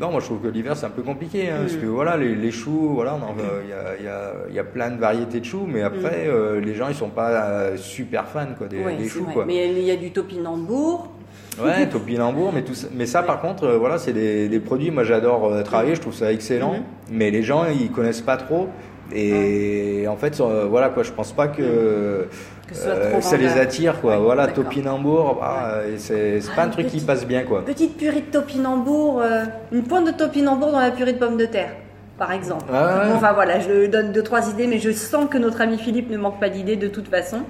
Non, 0.00 0.10
moi 0.10 0.18
je 0.18 0.24
trouve 0.26 0.40
que 0.40 0.48
l'hiver 0.48 0.76
c'est 0.76 0.86
un 0.86 0.90
peu 0.90 1.02
compliqué, 1.02 1.50
hein, 1.50 1.58
parce 1.60 1.74
Mm. 1.74 1.80
que 1.80 1.86
voilà, 1.86 2.16
les, 2.16 2.34
les 2.34 2.50
choux, 2.50 2.94
voilà, 2.94 3.12
euh, 3.12 3.60
il 3.62 3.70
y, 3.70 3.72
a, 3.72 4.10
y, 4.10 4.12
a, 4.12 4.52
y 4.52 4.58
a 4.58 4.64
plein 4.64 4.90
de 4.90 4.98
variétés 4.98 5.38
de 5.38 5.44
choux, 5.44 5.66
mais 5.68 5.82
après, 5.82 6.24
euh, 6.26 6.58
les 6.60 6.74
gens 6.74 6.88
ils 6.88 6.96
sont 6.96 7.10
pas 7.10 7.28
euh, 7.30 7.76
super 7.76 8.26
fans, 8.26 8.46
quoi, 8.58 8.66
des, 8.66 8.78
Mm. 8.78 8.84
Ouais, 8.86 8.96
des 8.96 9.08
choux, 9.08 9.22
vrai. 9.24 9.34
quoi. 9.34 9.44
Mais 9.46 9.68
il 9.70 9.84
y 9.84 9.90
a 9.92 9.96
du 9.96 10.10
topinambour. 10.10 11.12
Ouais, 11.62 11.88
topinambour, 11.88 12.52
mais 12.52 12.62
tout 12.62 12.74
ça. 12.74 12.88
Mais 12.94 13.06
ça, 13.06 13.22
par 13.22 13.40
contre, 13.40 13.64
euh, 13.64 13.78
voilà, 13.78 13.98
c'est 13.98 14.12
des, 14.12 14.48
des 14.48 14.60
produits. 14.60 14.90
Moi, 14.90 15.04
j'adore 15.04 15.46
euh, 15.52 15.62
travailler. 15.62 15.94
Je 15.94 16.00
trouve 16.00 16.14
ça 16.14 16.32
excellent. 16.32 16.74
Mhm. 16.74 16.82
Mais 17.12 17.30
les 17.30 17.42
gens, 17.42 17.64
ils 17.66 17.90
connaissent 17.90 18.20
pas 18.22 18.36
trop. 18.36 18.68
Et 19.14 20.06
en 20.08 20.16
fait, 20.16 20.40
euh, 20.40 20.66
voilà 20.68 20.88
quoi. 20.88 21.02
Je 21.02 21.12
pense 21.12 21.32
pas 21.32 21.46
que, 21.48 21.62
euh, 21.62 22.24
ça 23.20 23.36
les 23.36 23.58
attire, 23.58 24.00
quoi. 24.00 24.16
Ouais, 24.16 24.22
voilà, 24.22 24.46
topinambour, 24.48 25.36
bah, 25.40 25.82
et 25.86 25.98
c'est 25.98 26.40
Ah, 26.50 26.56
pas 26.56 26.62
un 26.62 26.66
une 26.66 26.70
truc 26.72 26.86
qui 26.86 27.00
passe 27.00 27.26
bien, 27.26 27.42
quoi. 27.42 27.64
Petite 27.64 27.96
purée 27.98 28.22
de 28.22 28.30
topinambour, 28.32 29.20
euh, 29.20 29.44
une 29.72 29.82
pointe 29.82 30.06
de 30.06 30.12
topinambour 30.12 30.72
dans 30.72 30.80
la 30.80 30.90
purée 30.90 31.12
de 31.12 31.18
pommes 31.18 31.36
de 31.36 31.44
terre, 31.46 31.72
par 32.18 32.32
exemple. 32.32 32.64
Ouais. 32.72 33.12
Enfin 33.14 33.32
voilà, 33.34 33.60
je 33.60 33.86
donne 33.86 34.10
deux 34.12 34.22
trois 34.22 34.48
idées, 34.50 34.66
mais 34.66 34.78
je 34.78 34.90
sens 34.90 35.26
que 35.30 35.36
notre 35.38 35.60
ami 35.60 35.76
Philippe 35.76 36.10
ne 36.10 36.16
manque 36.16 36.40
pas 36.40 36.48
d'idées 36.48 36.76
de 36.76 36.88
toute 36.88 37.08
façon. 37.08 37.40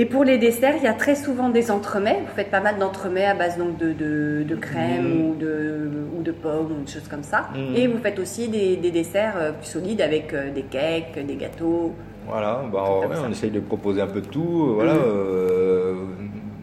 Et 0.00 0.04
pour 0.06 0.22
les 0.22 0.38
desserts, 0.38 0.74
il 0.76 0.84
y 0.84 0.86
a 0.86 0.92
très 0.92 1.16
souvent 1.16 1.48
des 1.48 1.72
entremets. 1.72 2.18
Vous 2.24 2.34
faites 2.36 2.52
pas 2.52 2.60
mal 2.60 2.78
d'entremets 2.78 3.24
à 3.26 3.34
base 3.34 3.58
donc 3.58 3.76
de, 3.78 3.92
de, 3.92 4.44
de 4.48 4.54
crème 4.54 5.08
Mm. 5.08 5.20
ou, 5.30 5.34
de, 5.34 5.90
ou 6.16 6.22
de 6.22 6.30
pommes 6.30 6.70
ou 6.80 6.84
des 6.84 6.92
choses 6.92 7.08
comme 7.08 7.24
ça. 7.24 7.48
Mm. 7.52 7.74
Et 7.74 7.88
vous 7.88 7.98
faites 7.98 8.20
aussi 8.20 8.46
des, 8.46 8.76
des 8.76 8.92
desserts 8.92 9.34
euh, 9.36 9.50
plus 9.50 9.66
solides 9.66 10.00
avec 10.00 10.32
euh, 10.32 10.52
des 10.52 10.62
cakes, 10.62 11.18
des 11.26 11.34
gâteaux. 11.34 11.94
Voilà, 12.28 12.62
bah, 12.72 12.84
ouais, 13.00 13.16
on 13.26 13.30
essaye 13.32 13.50
de 13.50 13.58
proposer 13.58 14.00
un 14.00 14.06
peu 14.06 14.20
de 14.20 14.26
tout. 14.26 14.66
euh, 14.70 14.74
Voilà, 14.74 14.92
euh, 14.94 15.94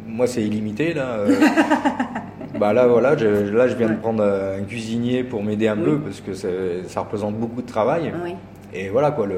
moi, 0.07 0.27
c'est 0.27 0.41
illimité 0.41 0.93
là. 0.93 1.17
bah 2.59 2.71
là, 2.71 2.87
voilà, 2.87 3.17
je, 3.17 3.25
là, 3.51 3.67
je 3.67 3.75
viens 3.75 3.89
de 3.89 3.95
prendre 3.97 4.23
un 4.23 4.63
cuisinier 4.63 5.23
pour 5.25 5.43
m'aider 5.43 5.67
un 5.67 5.75
peu 5.75 5.99
parce 5.99 6.21
que 6.21 6.33
ça 6.87 7.01
représente 7.01 7.35
beaucoup 7.35 7.61
de 7.61 7.67
travail. 7.67 8.13
Oui. 8.23 8.35
Et 8.73 8.87
voilà 8.89 9.11
quoi, 9.11 9.25
le, 9.25 9.35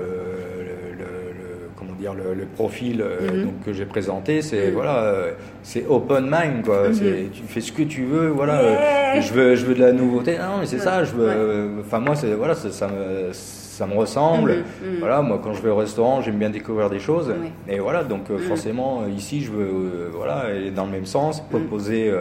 dire, 2.15 2.23
le, 2.23 2.33
le 2.33 2.45
profil 2.45 3.01
euh, 3.01 3.19
Mhm. 3.31 3.43
donc, 3.45 3.53
que 3.65 3.73
j'ai 3.73 3.85
présenté, 3.85 4.41
c'est 4.41 4.67
Mhm. 4.67 4.73
voilà, 4.73 4.97
euh, 5.03 5.31
c'est 5.63 5.85
open 5.87 6.25
mind 6.25 6.63
quoi. 6.65 6.87
Mhm. 6.89 6.93
C'est- 6.93 7.27
Tu 7.33 7.43
fais 7.47 7.61
ce 7.61 7.71
que 7.71 7.83
tu 7.83 8.03
veux, 8.05 8.27
voilà. 8.27 8.59
Euh, 8.59 9.21
je 9.21 9.33
veux, 9.33 9.55
je 9.55 9.65
veux 9.65 9.75
de 9.75 9.81
la 9.81 9.91
nouveauté. 9.91 10.37
Non, 10.37 10.59
mais 10.59 10.65
c'est 10.65 10.77
Ouais. 10.77 10.81
ça. 10.83 11.03
Je 11.03 11.13
veux. 11.13 11.69
Enfin 11.81 11.99
moi, 11.99 12.15
c'est 12.15 12.33
voilà, 12.33 12.55
ça, 12.55 12.69
ça 12.71 12.87
me 12.87 13.31
ça 13.31 13.85
me 13.85 13.93
ressemble. 13.93 14.51
Mhm. 14.51 14.57
Mhm. 14.93 14.99
Voilà, 14.99 15.21
moi 15.21 15.39
quand 15.43 15.53
je 15.53 15.61
vais 15.61 15.69
au 15.69 15.75
restaurant, 15.75 16.21
j'aime 16.21 16.37
bien 16.37 16.49
découvrir 16.49 16.89
des 16.89 16.99
choses. 16.99 17.31
Et 17.69 17.79
voilà, 17.79 18.03
donc 18.03 18.29
euh, 18.31 18.35
Mhm. 18.37 18.39
forcément 18.41 19.01
euh, 19.03 19.09
ici, 19.15 19.41
je 19.41 19.51
veux 19.51 19.65
euh, 19.65 20.09
voilà, 20.13 20.37
aller 20.47 20.71
dans 20.71 20.85
le 20.85 20.91
même 20.91 21.05
sens, 21.05 21.41
proposer 21.41 22.11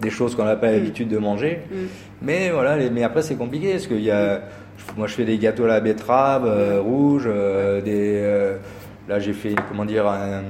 des 0.00 0.10
choses 0.10 0.34
qu'on 0.36 0.44
n'a 0.44 0.56
pas 0.56 0.70
l'habitude 0.70 1.08
de 1.08 1.18
manger. 1.18 1.60
Mhm. 1.70 1.86
Mais 2.22 2.50
voilà, 2.50 2.76
les- 2.76 2.90
mais 2.90 3.02
après 3.02 3.22
c'est 3.22 3.34
compliqué 3.36 3.72
parce 3.72 3.86
qu'il 3.88 4.00
y 4.02 4.10
a, 4.12 4.42
moi 4.96 5.06
je 5.08 5.14
fais 5.14 5.24
des 5.24 5.38
gâteaux 5.38 5.64
à 5.64 5.68
la 5.68 5.80
betterave 5.80 6.44
euh, 6.46 6.80
rouge, 6.80 7.24
euh, 7.26 7.80
des, 7.80 8.14
euh, 8.22 8.56
là 9.08 9.18
j'ai 9.20 9.32
fait 9.32 9.54
comment 9.68 9.84
dire 9.84 10.06
un, 10.06 10.42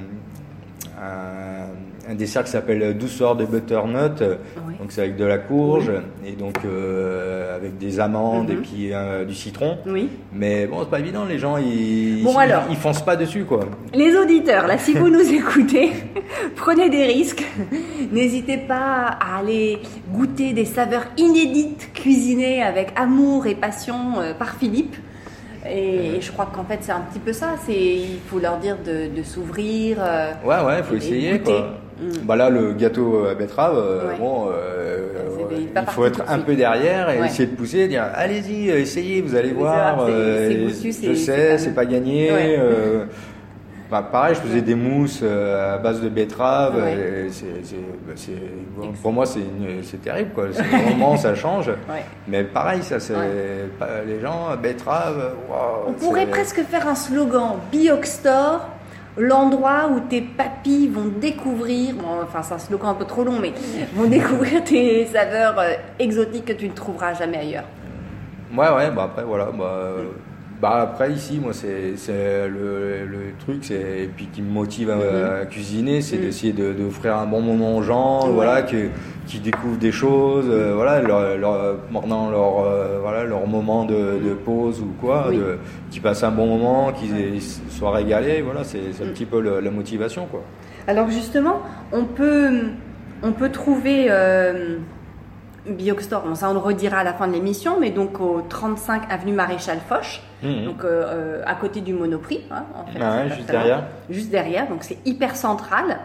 un, 1.00 2.10
un 2.10 2.14
dessert 2.14 2.44
qui 2.44 2.50
s'appelle 2.50 2.96
douceur 2.98 3.36
de 3.36 3.44
butternut, 3.44 4.20
Oui. 4.66 4.74
donc 4.78 4.90
c'est 4.90 5.02
avec 5.02 5.16
de 5.16 5.24
la 5.24 5.38
courge 5.38 5.90
et 6.26 6.32
donc 6.32 6.56
euh, 6.64 7.56
avec 7.56 7.78
des 7.78 8.00
amandes 8.00 8.50
et 8.50 8.56
puis 8.56 8.92
euh, 8.92 9.24
du 9.24 9.34
citron. 9.34 9.78
Oui. 9.86 10.08
Mais 10.32 10.66
bon 10.66 10.78
c'est 10.80 10.90
pas 10.90 10.98
évident, 11.00 11.24
les 11.24 11.38
gens 11.38 11.56
ils 11.58 12.22
Bon, 12.24 12.32
ils, 12.34 12.38
alors. 12.40 12.64
ils 12.70 12.76
foncent 12.76 13.04
pas 13.04 13.16
dessus 13.16 13.44
quoi. 13.44 13.60
Les 13.94 14.16
auditeurs, 14.16 14.66
là, 14.66 14.78
si 14.78 14.94
vous 14.94 15.08
nous 15.08 15.32
écoutez, 15.32 15.92
prenez 16.56 16.90
des 16.90 17.04
risques. 17.04 17.44
N'hésitez 18.12 18.58
pas 18.58 19.16
à 19.20 19.38
aller 19.38 19.78
goûter 20.12 20.52
des 20.52 20.64
saveurs 20.66 21.06
inédites 21.16 21.90
cuisinées 21.94 22.62
avec 22.62 22.92
amour 22.96 23.46
et 23.46 23.54
passion 23.54 24.20
euh, 24.20 24.34
par 24.34 24.54
Philippe. 24.56 24.96
Et 25.68 26.20
je 26.20 26.32
crois 26.32 26.46
qu'en 26.52 26.64
fait, 26.64 26.78
c'est 26.80 26.92
un 26.92 27.00
petit 27.12 27.18
peu 27.20 27.32
ça. 27.32 27.54
C'est, 27.64 27.72
il 27.74 28.18
faut 28.26 28.38
leur 28.38 28.58
dire 28.58 28.76
de, 28.84 29.14
de 29.16 29.22
s'ouvrir. 29.22 29.98
euh, 30.00 30.32
Ouais 30.44 30.56
ouais, 30.64 30.82
faut 30.82 30.94
Et 30.94 30.98
essayer 30.98 31.38
quoi. 31.40 31.74
Mm. 32.00 32.24
Bah 32.24 32.34
là 32.36 32.50
le 32.50 32.72
gâteau 32.72 33.26
à 33.26 33.34
betterave, 33.34 33.76
euh, 33.76 34.08
Ouais. 34.08 34.16
bon, 34.18 34.48
euh, 34.48 34.50
euh, 34.50 35.08
il 35.52 35.68
il 35.76 35.86
faut 35.90 36.04
être 36.06 36.22
un 36.26 36.38
peu 36.40 36.56
derrière 36.56 37.10
et 37.10 37.20
Ouais. 37.20 37.26
essayer 37.26 37.46
de 37.46 37.54
pousser, 37.54 37.86
dire 37.86 38.04
allez-y, 38.14 38.70
euh, 38.70 38.78
essayez, 38.80 39.20
vous 39.20 39.36
allez 39.36 39.52
voir. 39.52 40.06
c'est- 40.06 40.12
euh, 40.12 40.68
c'est 40.70 41.08
je 41.08 41.14
sais, 41.14 41.58
c'est 41.58 41.74
pas 41.74 41.84
gagné. 41.84 42.30
Bah, 43.92 44.08
pareil, 44.10 44.34
je 44.34 44.40
faisais 44.40 44.62
des 44.62 44.74
mousses 44.74 45.20
euh, 45.22 45.74
à 45.74 45.76
base 45.76 46.00
de 46.00 46.08
betterave. 46.08 46.76
Ouais. 46.76 47.26
et 47.26 47.30
c'est- 47.30 47.62
c'est- 47.62 48.32
bah, 48.74 48.86
pour 49.02 49.12
moi, 49.12 49.26
c'est 49.26 50.02
terrible. 50.02 50.30
Quoi. 50.34 50.46
Moment, 50.88 51.18
ça 51.18 51.34
change. 51.34 51.68
Ouais. 51.90 52.02
Mais 52.26 52.42
pareil, 52.42 52.82
ça, 52.82 52.98
c'est 52.98 53.12
Ouais. 53.14 53.68
les 54.06 54.18
gens 54.18 54.56
betterave. 54.62 55.34
On 55.86 55.92
pourrait 55.92 56.24
presque 56.26 56.62
faire 56.62 56.88
un 56.88 56.94
slogan 56.94 57.56
Bioxstore, 57.70 58.66
l'endroit 59.18 59.90
où 59.94 60.00
tes 60.00 60.22
papilles 60.22 60.88
vont 60.88 61.10
découvrir, 61.20 61.94
bon, 61.94 62.22
enfin 62.22 62.40
c'est 62.42 62.54
un 62.54 62.58
slogan 62.58 62.88
un 62.92 62.94
peu 62.94 63.04
trop 63.04 63.24
long, 63.24 63.38
mais 63.42 63.52
vont 63.94 64.08
découvrir 64.08 64.64
tes 64.64 65.04
saveurs 65.04 65.58
euh, 65.58 65.72
exotiques 65.98 66.46
que 66.46 66.52
tu 66.54 66.66
ne 66.66 66.72
trouveras 66.72 67.12
jamais 67.12 67.36
ailleurs. 67.36 67.64
Ouais, 68.56 68.70
ouais, 68.74 68.90
bah 68.90 69.02
après, 69.04 69.24
voilà. 69.24 69.46
Bah, 69.52 69.64
euh, 69.64 70.04
bah 70.62 70.78
après, 70.82 71.10
ici, 71.12 71.40
moi, 71.42 71.52
c'est 71.52 71.96
c'est 71.96 72.46
le, 72.48 73.04
le 73.04 73.18
truc, 73.40 73.58
c'est, 73.62 73.74
et 74.04 74.10
puis 74.16 74.26
qui 74.32 74.42
me 74.42 74.50
motive 74.52 74.90
à, 74.90 75.40
à 75.40 75.44
cuisiner, 75.46 76.00
c'est 76.00 76.16
Mhm. 76.16 76.22
d'essayer 76.22 76.52
de- 76.52 76.72
d'offrir 76.72 77.16
un 77.16 77.26
bon 77.26 77.40
moment 77.40 77.76
aux 77.76 77.82
gens, 77.82 78.26
Ouais. 78.28 78.32
voilà, 78.32 78.62
que, 78.62 78.86
qui 79.26 79.40
découvrent 79.40 79.76
des 79.78 79.90
choses, 79.90 80.46
euh, 80.48 80.72
voilà, 80.76 81.00
leur, 81.02 81.36
leur- 81.36 81.78
pendant 81.92 82.30
leur, 82.30 82.60
euh, 82.64 82.98
voilà, 83.02 83.24
leur 83.24 83.44
moment 83.48 83.84
de, 83.84 83.94
de 84.24 84.34
pause 84.34 84.80
ou 84.80 84.92
quoi, 85.00 85.26
Oui. 85.30 85.36
de, 85.38 85.58
qui 85.90 85.98
passent 85.98 86.22
un 86.22 86.30
bon 86.30 86.46
moment, 86.46 86.92
qu'ils 86.92 87.42
soient 87.68 87.90
régalés, 87.90 88.40
voilà, 88.40 88.62
c'est 88.62 88.78
un 89.02 89.06
Mhm. 89.06 89.12
petit 89.12 89.26
peu 89.26 89.40
le- 89.40 89.58
la 89.58 89.70
motivation, 89.72 90.26
quoi. 90.30 90.42
Alors 90.86 91.10
justement, 91.10 91.60
on 91.92 92.04
peut, 92.04 92.50
on 93.24 93.32
peut 93.32 93.50
trouver 93.50 94.06
euh, 94.10 94.76
Bioxstore, 95.66 96.22
bon, 96.22 96.34
ça 96.34 96.50
on 96.50 96.54
le 96.54 96.58
redira 96.58 96.98
à 96.98 97.04
la 97.04 97.12
fin 97.12 97.28
de 97.28 97.32
l'émission, 97.32 97.78
mais 97.78 97.90
donc 97.90 98.20
au 98.20 98.42
35 98.48 99.02
avenue 99.10 99.32
Maréchal 99.32 99.78
Foch, 99.88 100.20
donc 100.42 100.82
euh, 100.82 101.04
euh, 101.06 101.42
à 101.46 101.54
côté 101.54 101.80
du 101.80 101.92
Monoprix, 101.92 102.40
hein, 102.50 102.64
en 102.74 102.84
fait. 102.86 102.98
Ah 103.00 103.16
ouais, 103.18 103.22
c'est 103.28 103.34
juste 103.36 103.46
pas 103.46 103.52
très 103.52 103.52
derrière. 103.58 103.76
loin. 103.78 103.86
Juste 104.10 104.30
derrière, 104.30 104.68
donc 104.68 104.82
c'est 104.82 104.98
hyper 105.04 105.36
central. 105.36 105.98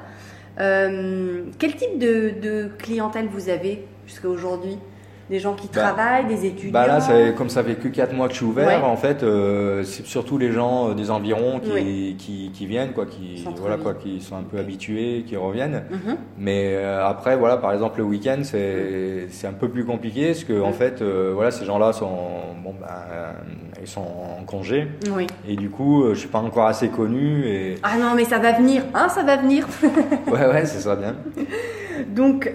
Euh, 0.59 1.43
quel 1.57 1.75
type 1.75 1.97
de, 1.99 2.33
de 2.41 2.69
clientèle 2.77 3.27
vous 3.31 3.49
avez 3.49 3.85
jusqu'à 4.05 4.27
aujourd'hui? 4.27 4.77
Des 5.29 5.39
gens 5.39 5.53
qui 5.55 5.67
Bah, 5.73 5.81
travaillent, 5.81 6.25
des 6.27 6.45
étudiants. 6.45 6.71
Bah 6.71 6.87
là, 6.87 6.99
comme 7.35 7.49
ça 7.49 7.63
fait 7.63 7.75
que 7.75 7.87
4 7.89 8.13
mois 8.13 8.27
que 8.27 8.33
je 8.33 8.37
suis 8.37 8.45
ouvert, 8.45 8.67
Ouais. 8.67 8.75
en 8.87 8.95
fait, 8.95 9.23
euh, 9.23 9.83
c'est 9.83 10.05
surtout 10.05 10.37
les 10.37 10.51
gens 10.51 10.89
euh, 10.89 10.93
des 10.93 11.11
environs 11.11 11.59
qui, 11.59 11.71
Oui. 11.71 12.15
qui, 12.17 12.51
qui 12.53 12.65
viennent, 12.65 12.93
quoi, 12.93 13.05
qui, 13.05 13.45
voilà, 13.57 13.77
quoi, 13.77 13.93
qui 13.93 14.21
sont 14.21 14.35
un 14.37 14.43
peu 14.43 14.57
habitués, 14.57 15.23
qui 15.27 15.35
reviennent. 15.35 15.83
Mhm. 15.91 16.17
Mais 16.37 16.75
euh, 16.75 17.05
après, 17.05 17.35
voilà, 17.35 17.57
par 17.57 17.73
exemple, 17.73 17.99
le 17.99 18.05
week-end, 18.05 18.39
c'est 18.43 19.27
c'est 19.29 19.47
un 19.47 19.53
peu 19.53 19.67
plus 19.69 19.83
compliqué, 19.85 20.27
parce 20.27 20.43
que 20.45 20.61
en 20.61 20.69
Mm. 20.69 20.73
fait, 20.73 21.01
euh, 21.01 21.31
voilà, 21.35 21.51
ces 21.51 21.65
gens-là 21.65 21.91
sont, 21.93 22.07
bon, 22.63 22.73
euh, 22.89 23.31
ils 23.81 23.87
sont 23.87 24.01
en 24.39 24.43
congé, 24.45 24.87
Oui. 25.13 25.27
et 25.47 25.55
du 25.55 25.69
coup, 25.69 26.05
je 26.09 26.15
suis 26.19 26.29
pas 26.29 26.39
encore 26.39 26.67
assez 26.67 26.87
connu, 26.89 27.45
et 27.47 27.75
Ah 27.83 27.97
non, 27.99 28.13
mais 28.15 28.23
ça 28.25 28.39
va 28.39 28.53
venir, 28.53 28.83
hein, 28.93 29.09
ça 29.09 29.23
va 29.23 29.35
venir. 29.37 29.67
ouais, 30.27 30.47
ouais, 30.47 30.65
ça 30.65 30.79
sera 30.79 30.95
bien. 30.95 31.15
donc, 32.15 32.49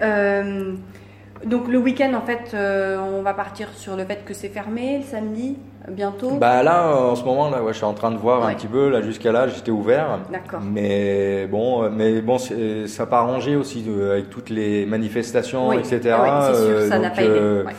donc 1.46 1.68
le 1.68 1.78
week-end, 1.78 2.12
en 2.14 2.20
fait, 2.24 2.54
euh, 2.54 2.98
on 2.98 3.22
va 3.22 3.34
partir 3.34 3.68
sur 3.74 3.96
le 3.96 4.04
fait 4.04 4.24
que 4.24 4.34
c'est 4.34 4.48
fermé 4.48 4.98
le 4.98 5.04
samedi, 5.04 5.56
euh, 5.88 5.90
bientôt. 5.92 6.36
Bah 6.40 6.62
là, 6.62 6.86
euh, 6.88 7.10
en 7.10 7.16
ce 7.16 7.24
moment, 7.24 7.50
là, 7.50 7.62
ouais, 7.62 7.72
je 7.72 7.78
suis 7.78 7.84
en 7.86 7.94
train 7.94 8.10
de 8.10 8.16
voir 8.16 8.44
Ouais. 8.44 8.52
un 8.52 8.54
petit 8.54 8.66
peu. 8.66 8.88
Là, 8.90 9.02
jusqu'à 9.02 9.32
là, 9.32 9.48
j'étais 9.48 9.70
ouvert. 9.70 10.20
D'accord. 10.32 10.60
Mais 10.62 11.46
bon, 11.50 11.84
euh, 11.84 11.90
mais 11.90 12.20
bon, 12.20 12.38
ça 12.38 12.54
n'a 12.54 13.06
pas 13.06 13.18
arrangé 13.18 13.56
aussi 13.56 13.84
avec 14.10 14.30
toutes 14.30 14.50
les 14.50 14.86
manifestations, 14.86 15.68
Oui. 15.68 15.76
etc. 15.78 16.14
Ah 16.18 16.22
oui, 16.50 16.54
c'est 16.56 16.64
sûr, 16.66 16.80
ça 16.88 16.98
n'a 16.98 17.10
pas 17.10 17.22
aidé. 17.22 17.38
Ouais. 17.66 17.72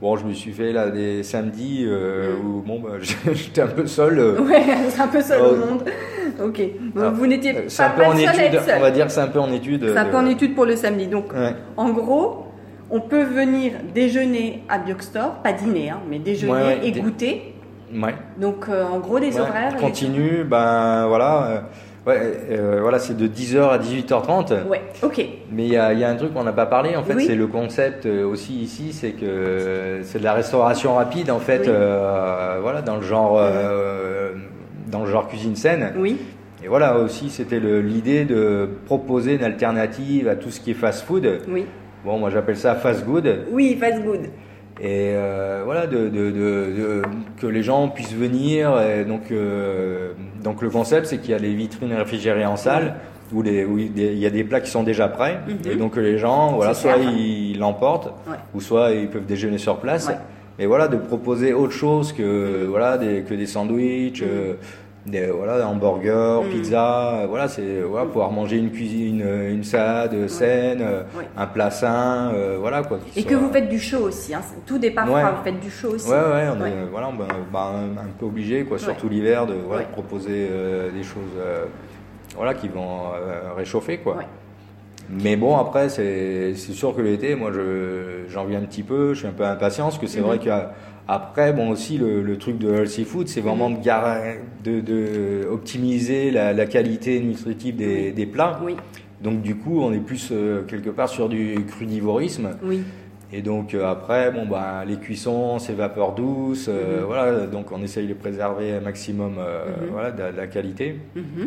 Bon, 0.00 0.16
je 0.16 0.24
me 0.24 0.32
suis 0.32 0.52
fait 0.52 0.72
là 0.72 0.88
des 0.88 1.22
samedis 1.22 1.84
Mm. 1.86 2.46
où 2.46 2.62
bon, 2.62 2.80
bah, 2.80 2.90
j'étais 3.32 3.60
un 3.60 3.66
peu 3.66 3.86
seul. 3.86 4.18
Ouais, 4.40 4.62
c'est 4.88 5.00
un 5.02 5.08
peu 5.08 5.20
seul 5.20 5.42
au 5.42 5.56
monde. 5.56 5.84
Ok. 6.42 6.58
Donc, 6.94 7.02
Alors, 7.04 7.12
vous 7.12 7.26
n'étiez 7.26 7.52
pas, 7.52 7.60
un 7.60 7.90
peu 7.90 8.02
pas 8.02 8.08
en 8.08 8.16
seul 8.16 8.40
étude. 8.46 8.60
seul. 8.60 8.74
On 8.78 8.80
va 8.80 8.90
dire 8.92 9.04
que 9.06 9.12
c'est 9.12 9.20
un 9.20 9.26
peu 9.26 9.40
en 9.40 9.52
étude. 9.52 9.84
C'est 9.86 9.98
un 9.98 10.06
peu 10.06 10.16
en 10.16 10.24
étude 10.24 10.54
pour 10.54 10.64
le 10.64 10.74
samedi. 10.74 11.06
Donc, 11.06 11.34
Ouais. 11.34 11.54
en 11.76 11.90
gros, 11.90 12.46
on 12.90 13.00
peut 13.00 13.22
venir 13.22 13.72
déjeuner 13.94 14.62
à 14.68 14.78
Biokstore, 14.78 15.34
pas 15.42 15.52
dîner, 15.52 15.90
hein, 15.90 16.00
mais 16.08 16.18
déjeuner 16.18 16.52
Ouais, 16.52 16.62
ouais, 16.62 16.78
et 16.82 16.90
dé- 16.90 17.00
goûter. 17.00 17.54
Ouais. 17.94 18.14
Donc, 18.40 18.66
euh, 18.68 18.84
en 18.84 18.98
gros, 19.00 19.18
des 19.18 19.38
horaires. 19.38 19.76
Continue, 19.76 20.44
ben 20.44 21.06
voilà. 21.08 21.44
euh, 21.46 21.60
ouais, 22.06 22.20
euh, 22.50 22.78
voilà, 22.82 22.98
c'est 23.00 23.16
de 23.16 23.26
10h 23.26 23.68
à 23.68 23.78
18h30. 23.78 24.66
Ouais, 24.68 24.82
ok. 25.02 25.24
Mais 25.52 25.64
il 25.64 25.72
y 25.72 25.76
a, 25.76 25.92
il 25.92 25.98
y 25.98 26.04
a 26.04 26.08
un 26.08 26.14
truc 26.14 26.32
qu'on 26.32 26.44
n'a 26.44 26.52
pas 26.52 26.66
parlé, 26.66 26.94
en 26.96 27.02
fait, 27.02 27.14
Oui. 27.14 27.24
c'est 27.26 27.34
le 27.34 27.46
concept 27.48 28.06
aussi 28.06 28.54
ici, 28.60 28.92
c'est 28.92 29.10
que 29.12 30.00
c'est 30.04 30.20
de 30.20 30.24
la 30.24 30.34
restauration 30.34 30.94
rapide, 30.94 31.30
en 31.32 31.40
fait, 31.40 31.62
Oui. 31.62 31.66
euh, 31.68 32.58
voilà, 32.62 32.80
dans 32.82 32.96
le 32.96 33.02
genre, 33.02 33.36
euh, 33.40 34.32
dans 34.90 35.00
le 35.04 35.10
genre 35.10 35.26
cuisine 35.28 35.56
saine. 35.56 35.92
Oui, 35.96 36.16
Et 36.62 36.68
voilà, 36.68 36.96
aussi, 36.98 37.28
c'était 37.30 37.58
l'idée 37.58 38.24
de 38.24 38.68
proposer 38.86 39.34
une 39.34 39.44
alternative 39.44 40.28
à 40.28 40.36
tout 40.36 40.50
ce 40.50 40.60
qui 40.60 40.70
est 40.72 40.74
fast-food. 40.74 41.40
oui. 41.48 41.64
Bon, 42.04 42.18
moi 42.18 42.30
j'appelle 42.30 42.56
ça 42.56 42.74
fast-good. 42.74 43.46
Oui, 43.50 43.76
fast 43.78 44.02
good. 44.02 44.20
Et 44.82 45.12
euh, 45.14 45.60
voilà, 45.64 45.86
de, 45.86 46.08
de- 46.08 46.30
de- 46.30 47.02
que 47.38 47.46
les 47.46 47.62
gens 47.62 47.88
puissent 47.88 48.14
venir. 48.14 48.72
Et 48.80 49.04
donc, 49.04 49.30
euh, 49.30 50.12
donc 50.42 50.62
le 50.62 50.70
concept, 50.70 51.06
c'est 51.06 51.18
qu'il 51.18 51.32
y 51.32 51.34
a 51.34 51.38
les 51.38 51.54
vitrines 51.54 51.92
réfrigérées 51.92 52.46
en 52.46 52.56
salle 52.56 52.94
où, 53.32 53.42
les, 53.42 53.64
où 53.66 53.76
il 53.78 54.18
y 54.18 54.24
a 54.24 54.30
des 54.30 54.42
plats 54.42 54.60
qui 54.60 54.70
sont 54.70 54.82
déjà 54.82 55.08
prêts. 55.08 55.38
Mhm. 55.46 55.72
Et 55.72 55.76
donc 55.76 55.96
les 55.96 56.16
gens, 56.16 56.52
voilà, 56.54 56.72
soit 56.72 56.96
ils 56.96 57.58
l'emportent, 57.58 58.06
Ouais. 58.26 58.36
ou 58.54 58.60
soit 58.62 58.92
ils 58.92 59.08
peuvent 59.08 59.26
déjeuner 59.26 59.58
sur 59.58 59.76
place. 59.80 60.08
Ouais. 60.08 60.14
Mais 60.58 60.64
voilà, 60.66 60.88
de 60.88 60.96
proposer 60.96 61.52
autre 61.52 61.72
chose 61.72 62.12
que 62.14 62.64
voilà 62.66 62.96
des, 62.96 63.22
que 63.22 63.34
des 63.34 63.46
sandwichs. 63.46 64.22
euh, 64.22 64.54
des, 65.06 65.26
voilà, 65.28 65.66
hamburgers, 65.66 66.40
Mhm. 66.44 66.50
pizza, 66.50 67.14
euh, 67.22 67.26
voilà, 67.26 67.48
c'est 67.48 67.80
voilà, 67.80 68.06
pouvoir 68.06 68.30
manger 68.32 68.58
une 68.58 68.70
cuisine, 68.70 69.22
euh, 69.24 69.50
une 69.52 69.64
salade 69.64 70.28
saine, 70.28 70.80
euh, 70.82 71.02
un 71.36 71.46
plat 71.46 71.70
sain, 71.70 72.30
euh, 72.34 72.56
voilà 72.60 72.82
quoi. 72.82 72.98
Et 73.16 73.22
soit- 73.22 73.30
que 73.30 73.34
vous 73.34 73.50
faites 73.50 73.68
du 73.68 73.78
show 73.78 74.00
aussi. 74.00 74.34
Hein. 74.34 74.42
Tout 74.66 74.78
départ, 74.78 75.10
Ouais. 75.10 75.22
vous 75.22 75.42
faites 75.44 75.58
du 75.60 75.70
show 75.70 75.88
aussi. 75.94 76.08
Ouais, 76.08 76.16
ouais, 76.16 76.48
on 76.54 76.64
est 76.66 76.72
voilà, 76.90 77.10
ben, 77.18 77.26
ben, 77.50 78.02
un, 78.02 78.06
peu 78.18 78.26
obligé, 78.26 78.64
quoi, 78.64 78.78
surtout 78.78 79.08
l'hiver, 79.08 79.46
de 79.46 79.54
voilà, 79.66 79.84
proposer 79.84 80.48
euh, 80.50 80.90
des 80.90 81.02
choses 81.02 81.22
euh, 81.38 81.64
voilà, 82.36 82.52
qui 82.54 82.68
vont 82.68 82.98
euh, 83.14 83.54
réchauffer. 83.56 83.98
Quoi. 83.98 84.16
Mais 85.08 85.34
bon, 85.34 85.56
après, 85.56 85.88
c'est 85.88 86.54
sûr 86.54 86.94
que 86.94 87.00
l'été, 87.00 87.34
moi, 87.34 87.50
je- 87.52 88.28
j'en 88.28 88.44
viens 88.44 88.60
un 88.60 88.64
petit 88.64 88.84
peu, 88.84 89.12
je 89.14 89.20
suis 89.20 89.26
un 89.28 89.32
peu 89.32 89.44
impatient, 89.44 89.84
parce 89.86 89.98
que 89.98 90.06
c'est 90.06 90.20
Mhm. 90.20 90.26
vrai 90.26 90.38
qu'après, 91.18 91.52
bon, 91.52 91.70
aussi, 91.70 91.98
le, 91.98 92.22
le 92.22 92.36
truc 92.38 92.58
de 92.58 92.72
healthy 92.72 93.04
food, 93.04 93.28
c'est 93.28 93.40
vraiment 93.40 93.70
de, 93.70 93.76
de, 94.64 94.80
de 94.80 95.46
optimiser 95.50 96.30
la, 96.30 96.52
la 96.52 96.66
qualité 96.66 97.20
nutritive 97.20 97.76
des, 97.76 97.86
Oui. 98.08 98.12
des 98.12 98.26
plats. 98.26 98.60
Oui, 98.64 98.76
Donc, 99.22 99.42
du 99.42 99.56
coup, 99.56 99.80
on 99.82 99.92
est 99.92 99.98
plus 99.98 100.30
euh, 100.32 100.62
quelque 100.62 100.90
part 100.90 101.08
sur 101.08 101.28
du 101.28 101.56
crudivorisme. 101.66 102.50
oui. 102.62 102.82
Et 103.32 103.42
donc 103.42 103.74
euh, 103.74 103.86
après, 103.88 104.32
bon 104.32 104.44
bah 104.44 104.82
les 104.84 104.96
cuissons, 104.96 105.60
c'est 105.60 105.72
vapeur 105.74 106.16
douce, 106.16 106.66
euh, 106.68 106.98
Mhm. 106.98 107.04
voilà. 107.06 107.46
Donc 107.46 107.70
on 107.70 107.80
essaye 107.80 108.08
de 108.08 108.14
préserver 108.14 108.72
un 108.72 108.80
maximum, 108.80 109.34
Mhm. 109.34 109.86
voilà, 109.92 110.10
de, 110.10 110.32
de 110.32 110.36
la 110.36 110.48
qualité. 110.48 110.96
Mhm. 111.14 111.46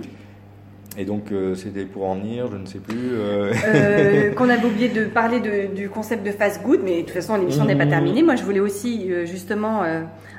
Et 0.98 1.06
donc 1.06 1.32
euh, 1.32 1.56
c'était 1.56 1.86
pour 1.86 2.06
en 2.08 2.16
venir, 2.16 2.48
je 2.52 2.58
ne 2.58 2.66
sais 2.66 2.78
plus. 2.80 3.14
euh, 3.14 3.52
Euh, 3.74 4.32
qu'on 4.36 4.50
avait 4.50 4.66
oublié 4.66 4.90
de 4.90 5.06
parler 5.06 5.40
de- 5.40 5.74
du 5.74 5.90
concept 5.90 6.26
de 6.26 6.32
fast 6.32 6.62
good, 6.62 6.82
mais 6.84 6.98
de 6.98 7.02
toute 7.02 7.12
façon 7.12 7.36
l'émission 7.36 7.66
n'est 7.66 7.76
pas 7.76 7.86
Mhm. 7.86 7.90
terminée. 7.92 8.24
Moi 8.24 8.36
je 8.36 8.44
voulais 8.44 8.60
aussi 8.60 9.10
justement 9.26 9.82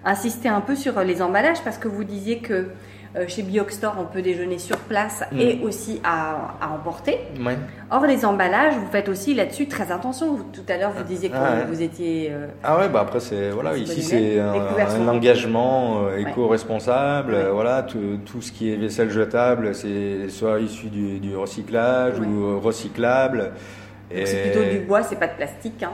insister 0.05 0.49
un 0.49 0.61
peu 0.61 0.77
sur 0.77 1.01
les 1.01 1.23
emballages 1.23 1.63
parce 1.65 1.79
que 1.79 1.89
vous 1.89 2.05
disiez 2.05 2.39
que 2.39 2.67
chez 3.29 3.43
Bioxstore 3.43 3.95
on 4.01 4.05
peut 4.05 4.23
déjeuner 4.23 4.59
sur 4.59 4.77
place 4.79 5.23
Mhm. 5.33 5.41
et 5.41 5.61
aussi 5.63 6.01
à, 6.05 6.57
à 6.61 6.69
emporter. 6.75 7.19
ouais. 7.45 7.57
Or 7.91 8.07
les 8.07 8.25
emballages, 8.25 8.75
vous 8.75 8.91
faites 8.91 9.09
aussi 9.09 9.35
là-dessus 9.35 9.69
très 9.69 9.93
attention. 9.93 10.35
Vous- 10.35 10.43
tout 10.53 10.65
à 10.69 10.77
l'heure 10.77 10.91
vous 10.97 11.05
disiez 11.05 11.29
que 11.31 11.37
Ah 11.37 11.59
ouais. 11.59 11.65
vous 11.69 11.81
étiez 11.83 12.29
euh, 12.33 12.47
Ah 12.65 12.79
ouais, 12.79 12.89
bah 12.89 13.01
après 13.03 13.21
c'est 13.21 13.51
voilà, 13.51 13.77
ici 13.77 14.03
c'est 14.03 14.41
un, 14.41 15.07
engagement 15.09 16.07
euh, 16.07 16.17
éco-responsable. 16.19 17.33
Ouais. 17.35 17.39
euh, 17.45 17.53
Voilà, 17.53 17.83
tout, 17.83 18.19
tout 18.25 18.43
ce 18.43 18.51
qui 18.51 18.73
est 18.73 18.77
vaisselle 18.77 19.11
jetable, 19.11 19.75
c'est 19.75 20.29
soit 20.29 20.59
issu 20.61 20.87
du, 20.89 21.21
du 21.21 21.37
recyclage 21.37 22.19
ou 22.19 22.45
euh, 22.47 22.57
recyclable. 22.63 23.53
c'est 24.11 24.51
plutôt 24.53 24.69
du 24.69 24.79
bois, 24.81 25.03
c'est 25.03 25.17
pas 25.19 25.27
de 25.29 25.35
plastique. 25.35 25.83
Hein. 25.83 25.93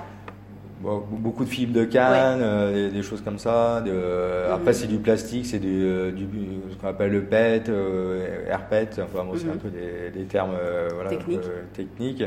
Bon, 0.83 1.03
beaucoup 1.11 1.45
de 1.45 1.51
fibres 1.51 1.75
de 1.79 1.85
canne, 1.85 2.41
euh, 2.43 2.89
des, 2.89 2.97
des 2.97 3.03
choses 3.03 3.21
comme 3.21 3.39
ça. 3.39 3.83
De, 3.83 3.91
Mhm. 3.91 4.53
Après, 4.55 4.73
c'est 4.73 4.87
du 4.87 4.97
plastique, 4.99 5.45
c'est 5.45 5.59
du, 5.59 5.83
euh, 5.85 6.11
du, 6.11 6.27
ce 6.71 6.77
qu'on 6.81 6.89
appelle 6.89 7.13
le 7.13 7.23
PET, 7.25 7.69
euh, 7.69 8.47
AirPET. 8.49 8.89
Enfin, 9.03 9.25
bon, 9.25 9.33
c'est 9.37 9.49
un 9.51 9.57
peu 9.59 9.69
des, 9.69 10.11
des 10.19 10.25
termes 10.25 10.53
euh, 10.59 10.89
voilà, 10.95 11.11
Techniques. 11.11 11.39
euh, 11.45 11.63
techniques. 11.75 12.25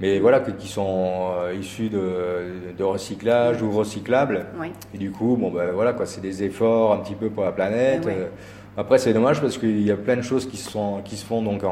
Mais 0.00 0.18
voilà, 0.18 0.40
que- 0.40 0.50
qui 0.50 0.68
sont 0.68 1.30
euh, 1.38 1.54
issus 1.58 1.88
de, 1.88 2.76
de 2.76 2.84
recyclage 2.84 3.62
ou 3.62 3.70
recyclables. 3.70 4.46
Oui. 4.60 4.68
Et 4.94 4.98
du 4.98 5.10
coup, 5.10 5.36
bon, 5.40 5.50
ben 5.50 5.70
voilà, 5.72 5.94
quoi, 5.94 6.04
c'est 6.04 6.20
des 6.20 6.42
efforts 6.42 6.92
un 6.92 6.98
petit 6.98 7.14
peu 7.14 7.30
pour 7.30 7.44
la 7.44 7.52
planète. 7.52 8.04
Ouais. 8.04 8.28
Après, 8.76 8.98
c'est 8.98 9.12
dommage 9.12 9.40
parce 9.40 9.56
qu'il 9.56 9.82
y 9.82 9.90
a 9.92 9.96
plein 9.96 10.16
de 10.16 10.22
choses 10.22 10.48
qui 10.48 10.56
se, 10.56 10.68
sont, 10.70 11.00
qui 11.04 11.16
se 11.16 11.24
font 11.24 11.42
donc 11.42 11.62
en, 11.62 11.70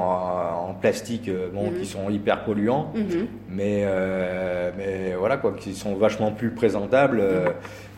en 0.68 0.74
plastique, 0.74 1.28
euh, 1.28 1.48
bon, 1.52 1.70
Mhm. 1.70 1.78
qui 1.80 1.86
sont 1.86 2.08
hyper 2.10 2.44
polluants 2.44 2.92
Mhm. 2.94 3.26
mais, 3.50 3.82
euh, 3.84 4.70
mais 4.78 5.14
voilà 5.18 5.36
quoi, 5.36 5.52
qui 5.58 5.74
sont 5.74 5.96
vachement 5.96 6.30
plus 6.30 6.50
présentables. 6.50 7.18
euh, 7.20 7.48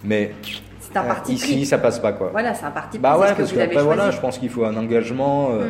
mais 0.03 0.33
C'est 0.81 0.97
un 0.97 1.03
euh, 1.05 1.09
parti 1.09 1.35
ici, 1.35 1.53
pris. 1.55 1.67
ça 1.67 1.77
passe 1.79 1.99
pas 1.99 2.13
quoi. 2.13 2.31
Voilà, 2.33 2.55
c'est 2.55 2.65
un 2.65 2.71
parti. 2.71 2.99
Bah 2.99 3.19
ouais, 3.19 3.27
ce 3.29 3.33
que 3.33 3.37
parce 3.39 3.53
vous 3.53 3.59
qu'après 3.59 3.83
voilà, 3.83 4.11
je 4.11 4.21
pense 4.21 4.39
qu'il 4.39 4.49
faut 4.49 4.65
un 4.65 4.77
engagement. 4.77 5.51
Mhm. 5.51 5.67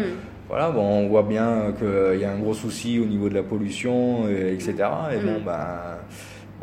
Voilà, 0.48 0.70
bon, 0.70 0.82
on 0.82 1.08
voit 1.08 1.22
bien 1.24 1.72
qu'il 1.78 2.20
y 2.20 2.24
a 2.24 2.30
un 2.30 2.38
gros 2.38 2.54
souci 2.54 3.00
au 3.00 3.06
niveau 3.06 3.28
de 3.28 3.34
la 3.34 3.42
pollution, 3.42 4.28
etc. 4.28 4.74
Et 5.12 5.16
bon, 5.24 5.40
ben 5.44 5.66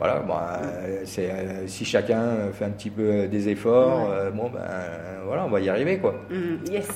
voilà, 0.02 0.20
bon, 0.20 0.34
euh, 0.34 1.02
c'est, 1.06 1.30
euh, 1.30 1.68
si 1.68 1.86
chacun 1.86 2.50
fait 2.54 2.66
un 2.66 2.72
petit 2.72 2.90
peu 2.90 3.28
des 3.28 3.50
efforts, 3.50 4.10
Ouais. 4.10 4.16
euh, 4.16 4.32
bon 4.32 4.50
ben 4.50 4.60
voilà, 5.28 5.46
on 5.46 5.50
va 5.50 5.60
y 5.60 5.70
arriver 5.70 6.00
quoi. 6.00 6.16
Mhm. 6.32 6.60
Yes. 6.72 6.88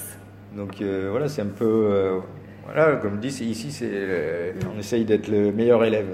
Donc 0.57 0.81
euh, 0.81 1.09
voilà, 1.11 1.27
c'est 1.27 1.43
un 1.43 1.53
peu, 1.55 1.65
euh, 1.91 2.17
voilà, 2.65 2.95
comme 2.95 3.19
dit, 3.19 3.27
ici, 3.27 3.71
c'est, 3.71 3.85
euh, 3.91 4.53
Mhm. 4.53 4.69
on 4.75 4.79
essaye 4.79 5.05
d'être 5.05 5.27
le 5.27 5.51
meilleur 5.51 5.83
élève. 5.85 6.07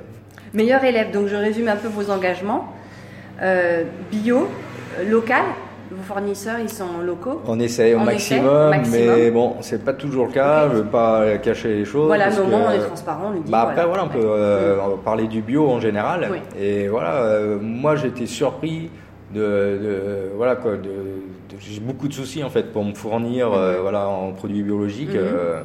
Meilleur 0.54 0.84
élève, 0.84 1.12
donc 1.12 1.28
je 1.28 1.36
résume 1.38 1.70
un 1.70 1.78
peu 1.78 1.88
vos 1.88 2.12
engagements. 2.12 2.74
Euh, 3.42 3.86
bio, 4.12 4.50
euh, 5.00 5.10
local, 5.10 5.44
vos 5.92 6.02
fournisseurs 6.04 6.60
ils 6.60 6.70
sont 6.70 7.00
locaux. 7.04 7.42
On 7.48 7.60
essaye 7.60 7.94
au 7.94 8.00
On 8.00 8.06
maximum, 8.06 8.46
essaie 8.46 8.50
au 8.50 8.70
maximum. 8.70 9.16
mais 9.18 9.32
bon, 9.32 9.56
c'est 9.62 9.84
pas 9.84 9.94
toujours 9.94 10.28
le 10.28 10.32
cas. 10.34 10.66
Ok. 10.66 10.72
Je 10.72 10.78
veux 10.78 10.86
pas 10.86 11.38
cacher 11.38 11.74
les 11.76 11.86
choses. 11.86 12.08
Voilà, 12.08 12.30
au 12.40 12.46
moins 12.48 12.62
on 12.70 12.72
est 12.72 12.80
transparent, 12.80 13.28
on 13.28 13.34
le 13.34 13.40
dit. 13.42 13.52
Bah 13.52 13.68
après 13.70 13.86
voilà, 13.86 14.06
on 14.06 14.10
peut 14.10 14.20
euh, 14.24 14.76
Mm. 14.78 14.98
parler 15.04 15.28
du 15.28 15.42
bio 15.42 15.68
en 15.70 15.80
général. 15.80 16.28
Oui. 16.32 16.38
Et 16.60 16.88
voilà, 16.88 17.16
euh, 17.24 17.58
moi 17.62 17.96
j'étais 17.96 18.26
surpris 18.26 18.90
de, 19.34 19.40
de- 19.40 20.32
voilà 20.36 20.56
quoi, 20.56 20.72
de, 20.74 20.78
de- 20.78 21.58
j'ai 21.60 21.80
beaucoup 21.80 22.08
de 22.08 22.14
soucis 22.14 22.44
en 22.44 22.50
fait 22.50 22.72
pour 22.72 22.84
me 22.84 22.94
fournir 22.94 23.52
euh, 23.54 23.76
Mhm. 23.76 23.82
voilà 23.82 24.08
en 24.08 24.32
produits 24.32 24.64
biologiques. 24.64 25.10
Mhm. 25.14 25.18
euh, 25.22 25.62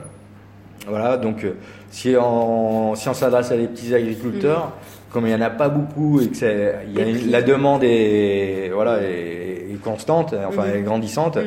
voilà, 0.88 1.16
donc 1.16 1.44
si 1.90 2.14
on 2.16 2.94
si 2.94 3.12
s'adresse 3.12 3.50
à 3.50 3.56
des 3.56 3.66
petits 3.66 3.92
agriculteurs, 3.92 4.70
comme 5.10 5.26
il 5.26 5.32
y 5.32 5.34
en 5.34 5.40
a 5.40 5.50
pas 5.50 5.68
beaucoup 5.68 6.20
et 6.20 6.28
que 6.28 7.30
la 7.30 7.42
demande 7.42 7.82
est 7.82 8.70
voilà 8.72 8.98
est, 9.02 9.45
est 9.76 9.80
constante, 9.82 10.34
enfin 10.48 10.64
Mhm. 10.66 10.76
est 10.76 10.82
grandissante 10.82 11.36
Mhm. 11.36 11.44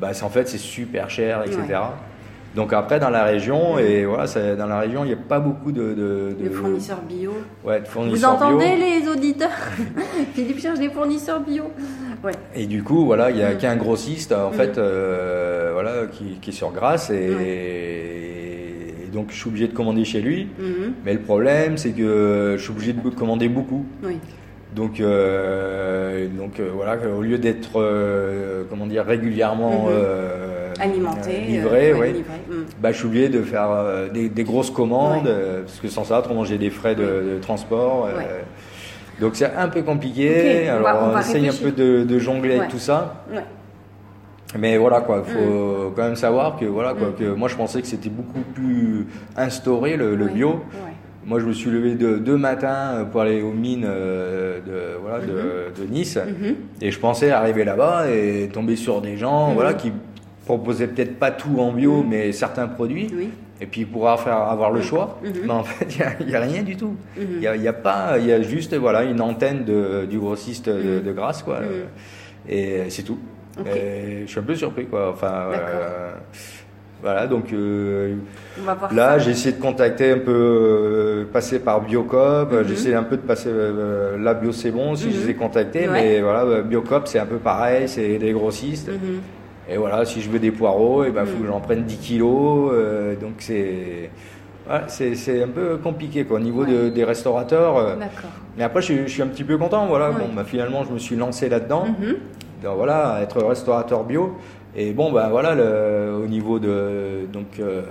bah, 0.00 0.12
c'est- 0.12 0.24
en 0.24 0.28
fait 0.30 0.48
c'est 0.48 0.58
super 0.58 1.08
cher, 1.10 1.42
etc. 1.44 1.58
Donc 2.56 2.72
après 2.72 2.98
dans 2.98 3.10
la 3.10 3.24
région 3.24 3.78
et 3.78 4.04
voilà, 4.06 4.24
dans 4.56 4.66
la 4.66 4.80
région 4.80 5.04
il 5.04 5.08
n'y 5.08 5.12
a 5.12 5.16
pas 5.16 5.38
beaucoup 5.38 5.70
de, 5.70 5.92
de, 6.40 6.50
fournisseurs 6.50 7.02
bio. 7.02 7.32
ouais, 7.64 7.80
de 7.80 7.84
Vous 7.84 7.90
fournisseurs 7.90 8.32
entendez 8.32 8.64
bio. 8.74 8.76
les 8.78 9.08
auditeurs? 9.08 9.50
Philippe 10.34 10.58
cherche 10.60 10.78
des 10.78 10.88
fournisseurs 10.88 11.40
bio. 11.40 11.64
Ouais. 12.24 12.32
Et 12.56 12.66
du 12.66 12.82
coup 12.82 13.04
voilà, 13.04 13.30
il 13.30 13.36
y 13.36 13.42
a 13.42 13.52
Mm. 13.54 13.58
qu'un 13.58 13.76
grossiste 13.76 14.32
en 14.32 14.50
Mm. 14.50 14.54
fait 14.54 14.78
euh, 14.78 15.70
voilà 15.74 16.06
qui, 16.10 16.38
qui 16.40 16.50
est 16.50 16.52
sur 16.52 16.72
Grasse 16.72 17.10
et, 17.10 19.08
donc 19.12 19.26
je 19.30 19.36
suis 19.36 19.48
obligé 19.48 19.68
de 19.68 19.74
commander 19.74 20.04
chez 20.04 20.20
lui. 20.20 20.48
Mhm. 20.58 20.92
Mais 21.04 21.12
le 21.12 21.20
problème 21.20 21.76
c'est 21.76 21.90
que 21.90 22.54
je 22.56 22.62
suis 22.62 22.70
obligé 22.72 22.92
de 22.92 23.08
commander 23.10 23.48
beaucoup. 23.48 23.84
Oui. 24.02 24.18
Donc, 24.78 25.00
euh, 25.00 26.28
donc 26.28 26.60
euh, 26.60 26.70
voilà, 26.72 26.96
au 27.18 27.20
lieu 27.20 27.36
d'être 27.36 27.80
euh, 27.80 28.62
comment 28.70 28.86
dire 28.86 29.04
régulièrement 29.04 29.86
Mhm. 29.88 30.80
Alimenté. 30.80 31.40
livré, 31.40 31.92
ouais, 31.92 31.98
ouais, 31.98 32.06
livré. 32.12 32.34
Mhm. 32.48 32.64
bah, 32.80 32.92
je 32.92 32.98
suis 32.98 33.06
obligé 33.06 33.28
de 33.28 33.42
faire 33.42 33.68
des, 34.14 34.28
des 34.28 34.44
grosses 34.44 34.70
commandes 34.70 35.26
Ouais. 35.26 35.62
parce 35.66 35.80
que 35.80 35.88
sans 35.88 36.04
ça, 36.04 36.20
autrement 36.20 36.44
j'ai 36.44 36.58
des 36.58 36.70
frais 36.70 36.94
de, 36.94 37.02
de 37.02 37.38
transport. 37.42 38.08
donc 39.20 39.32
c'est 39.34 39.52
un 39.52 39.68
peu 39.68 39.82
compliqué. 39.82 40.68
On 40.70 40.76
Alors 40.76 40.82
va- 40.84 41.04
on 41.06 41.10
va 41.10 41.20
essaye 41.22 41.48
un 41.48 41.52
peu 41.52 41.72
de, 41.72 42.04
de 42.04 42.18
jongler 42.20 42.58
avec 42.58 42.68
tout 42.68 42.78
ça. 42.78 43.24
Mais 44.56 44.78
voilà 44.78 45.00
quoi, 45.00 45.24
il 45.26 45.34
faut 45.34 45.92
quand 45.96 46.04
même 46.04 46.16
savoir 46.16 46.56
que 46.56 46.64
voilà 46.66 46.94
quoi, 46.94 47.08
Mm. 47.08 47.14
que 47.18 47.24
moi 47.34 47.48
je 47.48 47.56
pensais 47.56 47.82
que 47.82 47.88
c'était 47.88 48.08
beaucoup 48.08 48.40
plus 48.54 49.06
instauré 49.36 49.96
le, 49.96 50.14
bio. 50.28 50.60
Moi, 51.26 51.40
je 51.40 51.46
me 51.46 51.52
suis 51.52 51.70
levé 51.70 51.94
de, 51.94 52.16
deux 52.16 52.36
matins 52.36 53.06
pour 53.10 53.20
aller 53.20 53.42
aux 53.42 53.52
mines 53.52 53.84
euh, 53.86 54.60
de, 54.60 54.98
voilà, 55.00 55.20
de, 55.20 55.80
de 55.82 55.86
Nice. 55.90 56.16
Mhm. 56.16 56.54
Et 56.80 56.90
je 56.90 56.98
pensais 56.98 57.30
arriver 57.30 57.64
là-bas 57.64 58.06
et 58.10 58.48
tomber 58.52 58.76
sur 58.76 59.00
des 59.02 59.16
gens 59.16 59.48
Mhm. 59.48 59.54
voilà, 59.54 59.74
qui 59.74 59.92
proposaient 60.46 60.86
peut-être 60.88 61.18
pas 61.18 61.30
tout 61.30 61.58
en 61.58 61.72
bio, 61.72 62.02
Mhm. 62.02 62.08
mais 62.08 62.32
certains 62.32 62.66
produits. 62.68 63.08
Oui. 63.14 63.28
Et 63.60 63.66
puis 63.66 63.84
pouvoir 63.84 64.20
faire, 64.20 64.36
avoir 64.36 64.70
le 64.70 64.78
Mhm. 64.78 64.84
choix. 64.84 65.18
Mhm. 65.22 65.32
Mais 65.44 65.50
en 65.52 65.64
fait, 65.64 65.96
il 66.20 66.26
n'y 66.28 66.34
a, 66.34 66.40
rien 66.40 66.62
du 66.62 66.76
tout. 66.76 66.94
Mhm. 67.16 67.26
Il 67.36 67.42
y 67.42 67.46
a, 67.48 67.56
y 67.56 67.68
a 67.68 67.72
pas, 67.72 68.16
il 68.18 68.26
y 68.26 68.32
a 68.32 68.40
juste 68.40 68.74
voilà, 68.74 69.02
une 69.02 69.20
antenne 69.20 69.64
de, 69.64 70.06
du 70.08 70.18
grossiste 70.18 70.68
de, 70.68 70.98
Mhm. 71.00 71.02
de 71.02 71.12
Grasse. 71.12 71.42
Quoi, 71.42 71.60
Mhm. 71.60 71.66
Et 72.48 72.84
c'est 72.88 73.02
tout. 73.02 73.18
Et 73.66 74.22
je 74.24 74.30
suis 74.30 74.38
un 74.38 74.44
peu 74.44 74.54
surpris. 74.54 74.86
Quoi. 74.86 75.10
Enfin, 75.10 75.48
euh, 75.52 76.12
voilà, 77.02 77.26
donc 77.26 77.52
euh, 77.52 78.14
Là, 78.92 79.18
j'ai 79.18 79.30
essayé 79.30 79.54
de 79.56 79.60
contacter 79.62 80.10
un 80.12 80.18
peu, 80.18 80.32
euh, 80.32 81.24
passer 81.32 81.60
par 81.60 81.80
Biocop. 81.80 82.52
Mhm. 82.52 82.64
J'ai 82.66 82.72
essayé 82.72 82.94
un 82.96 83.04
peu 83.04 83.16
de 83.16 83.22
passer 83.22 83.48
euh, 83.52 84.18
là, 84.18 84.34
Bio 84.34 84.50
c'est 84.52 84.70
bon 84.72 84.92
aussi, 84.92 85.12
je 85.12 85.20
les 85.20 85.30
ai 85.30 85.34
Mhm. 85.34 85.38
contactés. 85.38 85.88
Ouais. 85.88 85.92
Mais 85.92 86.20
voilà, 86.20 86.42
euh, 86.42 86.62
Biocop, 86.62 87.06
c'est 87.06 87.20
un 87.20 87.26
peu 87.26 87.36
pareil, 87.36 87.88
c'est 87.88 88.18
des 88.18 88.32
grossistes. 88.32 88.88
Mhm. 88.88 89.20
Et 89.70 89.76
voilà, 89.76 90.04
si 90.04 90.20
je 90.22 90.28
veux 90.30 90.38
des 90.38 90.50
poireaux, 90.50 91.04
il 91.04 91.12
ben, 91.12 91.24
faut 91.24 91.36
Mhm. 91.36 91.42
que 91.42 91.46
j'en 91.48 91.60
prenne 91.60 91.82
10 91.84 91.96
kilos. 91.98 92.70
euh, 92.72 93.14
donc 93.14 93.34
c'est 93.38 94.10
c'est 94.88 95.42
un 95.42 95.48
peu 95.48 95.78
compliqué 95.82 96.24
quoi, 96.24 96.36
au 96.36 96.40
niveau 96.40 96.64
de- 96.66 96.90
des 96.90 97.04
restaurateurs. 97.04 97.78
euh. 97.78 97.94
D'accord. 97.96 98.30
Mais 98.56 98.64
après, 98.64 98.80
je, 98.82 98.86
suis- 98.86 99.02
je 99.06 99.12
suis 99.12 99.22
un 99.22 99.26
petit 99.28 99.44
peu 99.44 99.56
content. 99.56 99.86
Voilà, 99.86 100.10
Ouais. 100.10 100.16
bon, 100.18 100.26
bah, 100.34 100.42
finalement, 100.44 100.84
je 100.84 100.92
me 100.92 100.98
suis 100.98 101.16
lancé 101.16 101.48
là-dedans. 101.48 101.86
Mhm. 101.86 102.16
Donc, 102.62 102.76
voilà, 102.76 103.20
être 103.22 103.40
restaurateur 103.42 104.04
bio. 104.04 104.34
Et 104.80 104.92
bon, 104.92 105.10
ben 105.10 105.28
voilà, 105.28 105.54
le, 105.56 106.14
au 106.24 106.26
niveau 106.28 106.58
de. 106.60 107.26
Donc, 107.32 107.58
euh, 107.58 107.82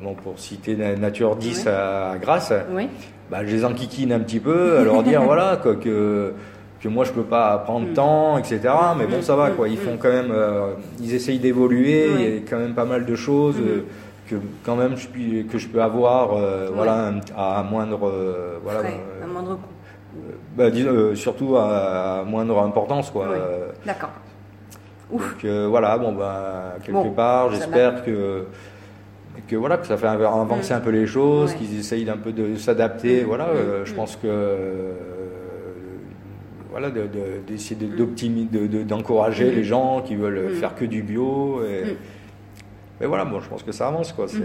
bon, 0.00 0.14
pour 0.14 0.38
citer 0.38 0.76
Na- 0.76 0.94
Nature 0.94 1.34
10 1.34 1.64
Ouais. 1.66 1.72
à, 1.72 2.10
à 2.12 2.18
Grasse, 2.18 2.52
Oui. 2.72 2.88
bah, 3.30 3.38
je 3.44 3.50
les 3.50 3.64
enquiquine 3.64 4.12
un 4.12 4.20
petit 4.20 4.38
peu, 4.38 4.78
à 4.78 4.84
leur 4.84 5.02
dire 5.02 5.22
voilà, 5.24 5.58
quoi, 5.60 5.74
que, 5.74 6.32
que 6.80 6.88
moi 6.88 7.04
je 7.04 7.10
peux 7.10 7.24
pas 7.24 7.58
prendre 7.58 7.88
Mm. 7.88 7.94
temps, 7.94 8.38
etc. 8.38 8.60
Mais 8.96 9.06
bon, 9.06 9.22
ça 9.22 9.34
va, 9.34 9.50
quoi. 9.50 9.66
Ils 9.68 9.74
Mm. 9.74 9.82
font 9.82 9.96
quand 10.00 10.12
même. 10.12 10.30
euh, 10.30 10.74
ils 11.00 11.14
essayent 11.14 11.40
d'évoluer, 11.40 12.06
il 12.14 12.20
y 12.20 12.36
a 12.38 12.40
quand 12.48 12.58
même 12.58 12.74
pas 12.74 12.84
mal 12.84 13.04
de 13.06 13.14
choses. 13.16 13.56
Mm. 13.56 13.64
euh, 13.68 13.84
que 14.30 14.34
quand 14.64 14.74
même 14.76 14.96
je, 14.96 15.06
puis- 15.08 15.46
que 15.50 15.56
je 15.56 15.68
peux 15.68 15.80
avoir 15.80 16.30
voilà 16.74 17.10
un- 17.10 17.20
à 17.36 17.62
moindre 17.62 18.12
voilà 18.64 18.80
Frais, 18.80 19.00
euh, 19.20 19.24
à 19.24 19.26
moindre 19.28 19.54
coût. 19.54 20.18
bah, 20.56 20.64
surtout 21.14 21.56
à, 21.56 22.20
à 22.20 22.24
moindre 22.24 22.60
importance 22.60 23.10
quoi 23.12 23.26
D'accord. 23.86 24.10
Ouf. 25.10 25.34
donc 25.34 25.44
euh, 25.44 25.66
voilà, 25.68 25.96
bon 25.98 26.12
bah 26.12 26.74
quelque 26.82 26.92
Bon, 26.92 27.10
part, 27.10 27.50
j'espère 27.52 28.04
que 28.04 28.44
que 29.48 29.54
voilà 29.54 29.76
que 29.76 29.86
ça 29.86 29.96
fait 29.96 30.06
avancer 30.08 30.72
Mm. 30.74 30.76
un 30.76 30.80
peu 30.80 30.90
les 30.90 31.06
choses, 31.06 31.52
Ouais. 31.52 31.56
qu'ils 31.58 31.78
essayent 31.78 32.08
un 32.10 32.16
peu 32.16 32.32
de 32.32 32.56
s'adapter. 32.56 33.22
Mm. 33.22 33.26
Voilà, 33.26 33.46
euh, 33.48 33.84
je 33.84 33.92
Mm. 33.92 33.96
pense 33.96 34.16
que 34.16 34.26
euh, 34.26 34.92
voilà 36.70 36.90
de- 36.90 37.02
de- 37.02 37.40
d'essayer 37.46 37.76
de, 37.76 37.86
d'optimi- 37.96 38.48
de- 38.50 38.66
de- 38.66 38.82
d'encourager 38.82 39.50
les 39.50 39.64
gens 39.64 40.02
qui 40.02 40.16
veulent 40.16 40.50
faire 40.50 40.74
que 40.74 40.84
du 40.84 41.02
bio. 41.02 41.62
Et. 41.64 41.96
Mais 43.00 43.06
voilà, 43.06 43.26
bon, 43.26 43.40
je 43.40 43.48
pense 43.48 43.62
que 43.62 43.72
ça 43.72 43.88
avance 43.88 44.12
quoi. 44.12 44.26
C'est 44.26 44.38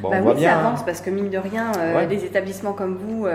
bon, 0.00 0.08
Bah 0.10 0.16
on 0.16 0.16
oui, 0.18 0.22
voit 0.22 0.34
bien. 0.34 0.50
ça 0.50 0.56
hein. 0.56 0.66
avance 0.66 0.84
parce 0.84 1.00
que 1.00 1.10
mine 1.10 1.30
de 1.30 1.38
rien, 1.38 1.72
euh, 1.78 1.96
Ouais. 1.96 2.06
des 2.06 2.24
établissements 2.24 2.72
comme 2.72 2.94
vous, 2.96 3.26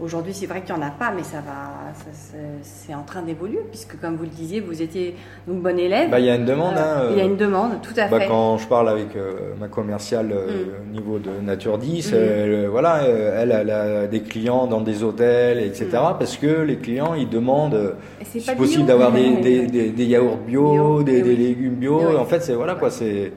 aujourd'hui 0.00 0.32
c'est 0.34 0.46
vrai 0.46 0.62
qu'il 0.62 0.74
n'y 0.74 0.82
en 0.82 0.86
a 0.86 0.90
pas, 0.90 1.12
mais 1.14 1.22
ça 1.22 1.38
va, 1.38 1.92
ça- 1.94 2.36
c'est- 2.62 2.94
en 2.94 3.02
train 3.02 3.22
d'évoluer 3.22 3.60
puisque 3.70 4.00
comme 4.00 4.16
vous 4.16 4.24
le 4.24 4.30
disiez, 4.30 4.60
vous 4.60 4.82
étiez 4.82 5.14
donc 5.46 5.62
bon 5.62 5.78
élève. 5.78 6.10
Bah, 6.10 6.18
il 6.18 6.26
y 6.26 6.30
a 6.30 6.34
une 6.34 6.44
demande. 6.44 6.74
Euh, 6.76 7.08
hein, 7.08 7.08
il 7.12 7.18
y 7.18 7.20
a 7.20 7.24
euh, 7.24 7.28
une 7.28 7.36
demande, 7.36 7.80
tout 7.82 7.92
à 7.96 8.08
Bah, 8.08 8.20
fait. 8.20 8.26
quand 8.26 8.58
je 8.58 8.66
parle 8.66 8.88
avec 8.88 9.14
euh, 9.16 9.52
ma 9.60 9.68
commerciale 9.68 10.30
euh, 10.32 10.46
Mm. 10.46 10.68
au 10.90 10.92
niveau 10.92 11.18
de 11.18 11.30
Nature 11.44 11.78
10, 11.78 12.10
Mm. 12.12 12.14
euh, 12.16 12.68
voilà, 12.70 13.02
elle, 13.02 13.52
elle 13.52 13.70
a 13.70 14.06
des 14.06 14.20
clients 14.22 14.66
dans 14.66 14.80
des 14.80 15.02
hôtels, 15.02 15.58
etc. 15.58 15.86
Mm. 15.92 16.18
Parce 16.18 16.36
que 16.36 16.62
les 16.62 16.76
clients, 16.76 17.14
ils 17.14 17.28
demandent 17.28 17.94
c'est 18.24 18.40
si 18.40 18.50
possible 18.54 18.84
bio. 18.84 18.86
d'avoir 18.86 19.12
des, 19.12 19.36
des, 19.36 19.66
des, 19.66 19.88
des 19.90 20.04
yaourts 20.04 20.38
bio, 20.38 20.72
Bio, 20.72 21.02
des, 21.02 21.18
eh 21.18 21.22
oui. 21.22 21.36
légumes 21.36 21.74
bio. 21.74 22.00
Eh 22.02 22.06
oui. 22.06 22.16
En 22.16 22.24
fait, 22.24 22.40
c'est 22.40 22.54
voilà 22.54 22.74
quoi, 22.74 22.90
c'est 22.90 23.32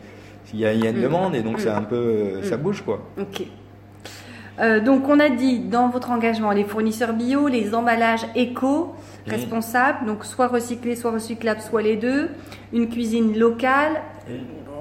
il 0.54 0.60
y 0.60 0.66
a, 0.66 0.74
il 0.74 0.84
y 0.84 0.88
a 0.88 0.92
une 0.92 1.02
demande 1.02 1.34
et 1.36 1.42
donc 1.42 1.60
c'est 1.60 1.70
un 1.70 1.82
peu 1.82 2.42
ça 2.44 2.58
bouge 2.58 2.82
quoi. 2.84 3.00
Ok. 3.20 3.44
Euh, 4.60 4.80
donc 4.80 5.10
on 5.10 5.20
a 5.20 5.30
dit 5.30 5.60
dans 5.60 5.90
votre 5.90 6.12
engagement 6.12 6.52
les 6.52 6.64
fournisseurs 6.64 7.14
bio, 7.14 7.48
les 7.48 7.74
emballages 7.74 8.26
éco, 8.36 8.94
responsables, 9.28 10.06
donc 10.06 10.26
soit 10.26 10.48
recyclés, 10.48 10.96
soit 10.96 11.12
recyclables, 11.12 11.62
soit 11.62 11.82
les 11.82 11.96
deux, 11.96 12.30
une 12.72 12.88
cuisine 12.90 13.38
locale, 13.38 14.02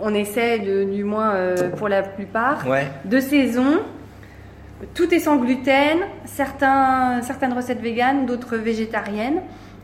on 0.03 0.13
essaie 0.15 0.59
de, 0.59 0.85
du 0.85 1.05
moins 1.05 1.31
euh, 1.35 1.71
pour 1.71 1.89
la 1.89 2.03
plupart, 2.03 2.67
Ouais. 2.69 2.87
de 3.05 3.19
saison, 3.21 3.81
tout 4.95 5.15
est 5.15 5.21
sans 5.21 5.37
gluten, 5.37 5.99
certains, 6.25 7.23
certaines 7.23 7.53
recettes 7.53 7.81
véganes, 7.81 8.27
d'autres 8.27 8.57
végétariennes. 8.57 9.41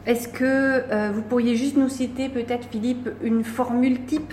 Est-ce 0.06 0.28
que 0.28 0.44
euh, 0.44 1.10
vous 1.14 1.22
pourriez 1.22 1.54
juste 1.56 1.76
nous 1.76 1.88
citer 1.88 2.28
peut-être 2.28 2.66
Philippe 2.70 3.08
une 3.22 3.44
formule 3.44 4.04
type 4.06 4.32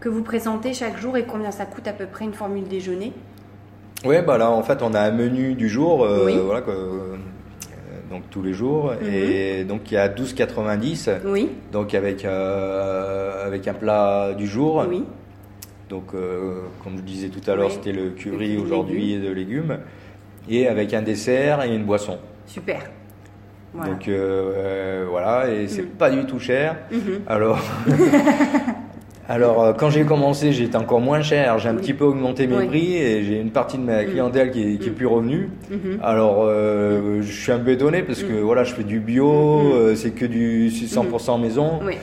que 0.00 0.08
vous 0.08 0.22
présentez 0.22 0.74
chaque 0.74 0.98
jour 0.98 1.16
et 1.16 1.24
combien 1.24 1.50
ça 1.50 1.64
coûte 1.64 1.88
à 1.88 1.92
peu 1.92 2.06
près 2.06 2.24
une 2.24 2.34
formule 2.34 2.64
déjeuner? 2.68 3.12
Ouais, 4.04 4.22
bah 4.22 4.38
là 4.38 4.50
en 4.50 4.62
fait 4.62 4.82
on 4.82 4.94
a 4.94 5.00
un 5.00 5.10
menu 5.10 5.54
du 5.54 5.68
jour, 5.68 6.04
euh, 6.04 6.26
Oui. 6.26 6.38
voilà 6.44 6.60
quoi, 6.60 6.74
euh, 6.74 7.16
donc 8.10 8.22
tous 8.30 8.42
les 8.42 8.52
jours 8.52 8.92
Mhm. 9.00 9.08
et 9.12 9.64
donc 9.64 9.90
il 9.90 9.94
y 9.94 9.96
a 9.96 10.08
12,90 10.08 11.10
Oui, 11.24 11.50
donc 11.72 11.94
avec 11.94 12.24
euh, 12.24 13.46
avec 13.46 13.66
un 13.68 13.74
plat 13.74 14.32
du 14.34 14.46
jour. 14.46 14.84
oui. 14.88 15.04
Donc, 15.88 16.06
comme 16.82 16.96
je 16.96 17.02
disais 17.02 17.28
tout 17.28 17.48
à 17.48 17.54
l'heure, 17.54 17.68
Oui. 17.68 17.72
c'était 17.74 17.92
le 17.92 18.10
curry 18.10 18.56
aujourd'hui 18.58 19.20
de 19.20 19.30
légumes. 19.30 19.78
Et 20.48 20.66
avec 20.66 20.92
un 20.94 21.02
dessert 21.02 21.62
et 21.62 21.72
une 21.72 21.84
boisson. 21.84 22.18
Super. 22.44 22.80
Voilà. 23.72 23.92
Donc, 23.92 24.10
voilà, 25.08 25.48
et 25.48 25.68
c'est 25.68 25.82
Mhm. 25.82 25.88
pas 25.90 26.10
du 26.10 26.24
tout 26.26 26.40
cher. 26.40 26.74
Mhm. 26.90 27.20
Alors, 27.28 27.60
alors 29.28 29.62
euh, 29.64 29.72
quand 29.72 29.90
j'ai 29.90 30.04
commencé, 30.04 30.52
j'étais 30.52 30.76
encore 30.76 31.00
moins 31.00 31.20
cher. 31.22 31.58
J'ai 31.58 31.68
un 31.68 31.74
Oui. 31.74 31.80
petit 31.80 31.94
peu 31.94 32.04
augmenté 32.04 32.46
mes 32.46 32.56
Oui. 32.58 32.66
prix 32.66 32.96
et 32.96 33.24
j'ai 33.24 33.40
une 33.40 33.50
partie 33.50 33.76
de 33.78 33.82
ma 33.82 34.02
Mhm. 34.02 34.10
clientèle 34.10 34.50
qui 34.52 34.62
est, 34.62 34.76
qui 34.78 34.86
est 34.86 34.90
Mhm. 34.90 34.94
plus 34.96 35.06
revenue. 35.06 35.48
Mhm. 35.70 35.98
Alors, 36.02 36.44
euh, 36.44 37.20
je 37.22 37.32
suis 37.32 37.52
un 37.52 37.58
peu 37.58 37.72
étonné 37.72 38.02
parce 38.02 38.22
que 38.22 38.32
Mhm. 38.32 38.40
voilà, 38.40 38.62
je 38.64 38.74
fais 38.74 38.84
du 38.84 39.00
bio, 39.00 39.26
Mhm. 39.32 39.72
euh, 39.72 39.94
c'est 39.96 40.10
que 40.10 40.26
du 40.26 40.70
c'est 40.70 40.86
100% 40.86 41.38
maison. 41.38 41.80
Oui. 41.84 41.94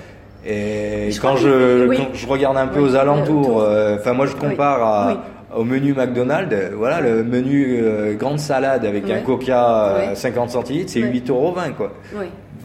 Et 0.45 1.09
Je 1.11 1.21
quand 1.21 1.37
je, 1.37 1.87
quand 1.95 2.29
regarde 2.31 2.57
un 2.57 2.67
peu 2.67 2.81
aux 2.81 2.95
alentours, 2.95 3.61
euh, 3.61 3.95
enfin 3.97 4.11
moi 4.11 4.25
je 4.25 4.35
compare 4.35 4.83
à- 4.83 5.23
au 5.55 5.63
menu 5.63 5.93
McDonald's, 5.93 6.53
voilà 6.75 6.99
le 6.99 7.23
menu 7.23 7.77
euh, 7.81 8.15
grande 8.15 8.39
salade 8.39 8.83
avec 8.85 9.09
un. 9.09 9.19
Coca 9.19 9.95
Oui. 10.09 10.15
50 10.15 10.49
centilitres, 10.49 10.91
c'est 10.91 11.01
Oui. 11.03 11.11
8,20 11.21 11.29
euros 11.29 11.53
quoi. 11.77 11.93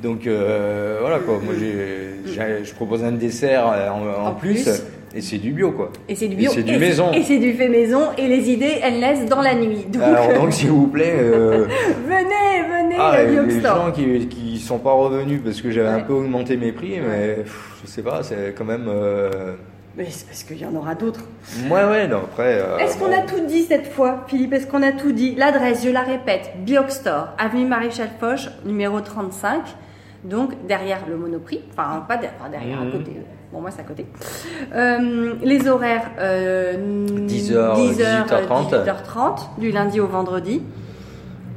Donc 0.02 0.26
euh, 0.26 0.98
voilà 1.00 1.18
quoi, 1.18 1.38
moi 1.44 1.54
j'ai, 1.58 2.62
je 2.64 2.74
propose 2.74 3.02
un 3.04 3.12
dessert 3.12 3.66
euh, 3.72 3.88
en, 3.90 4.24
en 4.24 4.26
En 4.28 4.34
plus, 4.34 4.62
plus. 4.64 4.82
et 5.14 5.20
c'est 5.20 5.38
du 5.38 5.50
bio 5.52 5.72
quoi. 5.72 5.90
Et 6.08 6.14
c'est 6.14 6.28
du 6.28 6.36
bio. 6.36 6.50
Et 6.50 6.54
c'est 6.54 6.62
du 6.62 6.78
maison. 6.78 7.12
Et 7.12 7.22
c'est 7.22 7.38
du 7.38 7.52
fait 7.54 7.68
maison. 7.68 8.02
Et 8.16 8.28
les 8.28 8.48
idées, 8.50 8.78
elles 8.82 9.00
naissent 9.00 9.26
dans 9.26 9.40
la 9.42 9.54
nuit. 9.54 9.86
Donc, 9.88 10.02
Alors 10.02 10.32
donc 10.34 10.52
s'il 10.52 10.70
vous 10.70 10.86
plaît, 10.86 11.14
euh, 11.18 11.64
venez, 12.06 12.62
venez, 12.82 12.96
ah, 12.98 13.22
le 13.24 13.44
les 13.46 13.60
gens 13.60 13.90
qui, 13.92 14.28
qui 14.28 14.58
sont 14.58 14.78
pas 14.78 14.92
revenus 14.92 15.40
parce 15.44 15.60
que 15.60 15.70
j'avais 15.70 15.88
Ouais. 15.88 15.94
un 15.94 16.00
peu 16.00 16.12
augmenté 16.12 16.56
mes 16.56 16.70
prix, 16.72 17.00
mais 17.00 17.34
pff, 17.42 17.80
je 17.84 17.90
sais 17.90 18.02
pas, 18.02 18.22
c'est 18.22 18.54
quand 18.56 18.64
même. 18.64 18.86
euh, 18.88 19.54
Mais 19.96 20.06
c'est 20.10 20.26
parce 20.26 20.44
qu'il 20.44 20.58
y 20.60 20.64
en 20.66 20.74
aura 20.76 20.94
d'autres. 20.94 21.24
Ouais 21.70 21.84
ouais, 21.84 22.06
non 22.06 22.18
après. 22.30 22.60
euh, 22.60 22.78
Est-ce 22.78 22.96
qu'on 22.98 23.12
a 23.12 23.22
tout 23.22 23.44
dit 23.48 23.62
cette 23.64 23.88
fois, 23.92 24.24
Philippe? 24.28 24.52
Est-ce 24.52 24.66
qu'on 24.68 24.82
a 24.84 24.92
tout 24.92 25.10
dit? 25.12 25.34
L'adresse, 25.36 25.82
je 25.84 25.90
la 25.90 26.02
répète, 26.02 26.52
Bioxstore, 26.64 27.30
avenue 27.38 27.66
Maréchal 27.66 28.10
Foch, 28.20 28.48
numéro 28.64 29.00
35. 29.00 29.62
Donc 30.24 30.52
derrière 30.66 30.98
le 31.08 31.16
Monoprix, 31.16 31.60
enfin 31.72 32.04
pas 32.08 32.16
derrière, 32.16 32.34
enfin, 32.40 32.50
derrière 32.50 32.80
Mhm. 32.80 32.88
à 32.88 32.92
côté, 32.92 33.10
Bon, 33.50 33.62
moi, 33.62 33.70
c'est 33.70 33.80
à 33.80 33.84
côté. 33.84 34.04
Euh, 34.74 35.32
les 35.42 35.66
horaires 35.68 36.10
euh, 36.20 37.06
10h, 37.26 37.76
18h30. 37.76 38.70
18h30, 38.74 39.48
du 39.58 39.70
lundi 39.70 40.00
au 40.00 40.06
vendredi. 40.06 40.60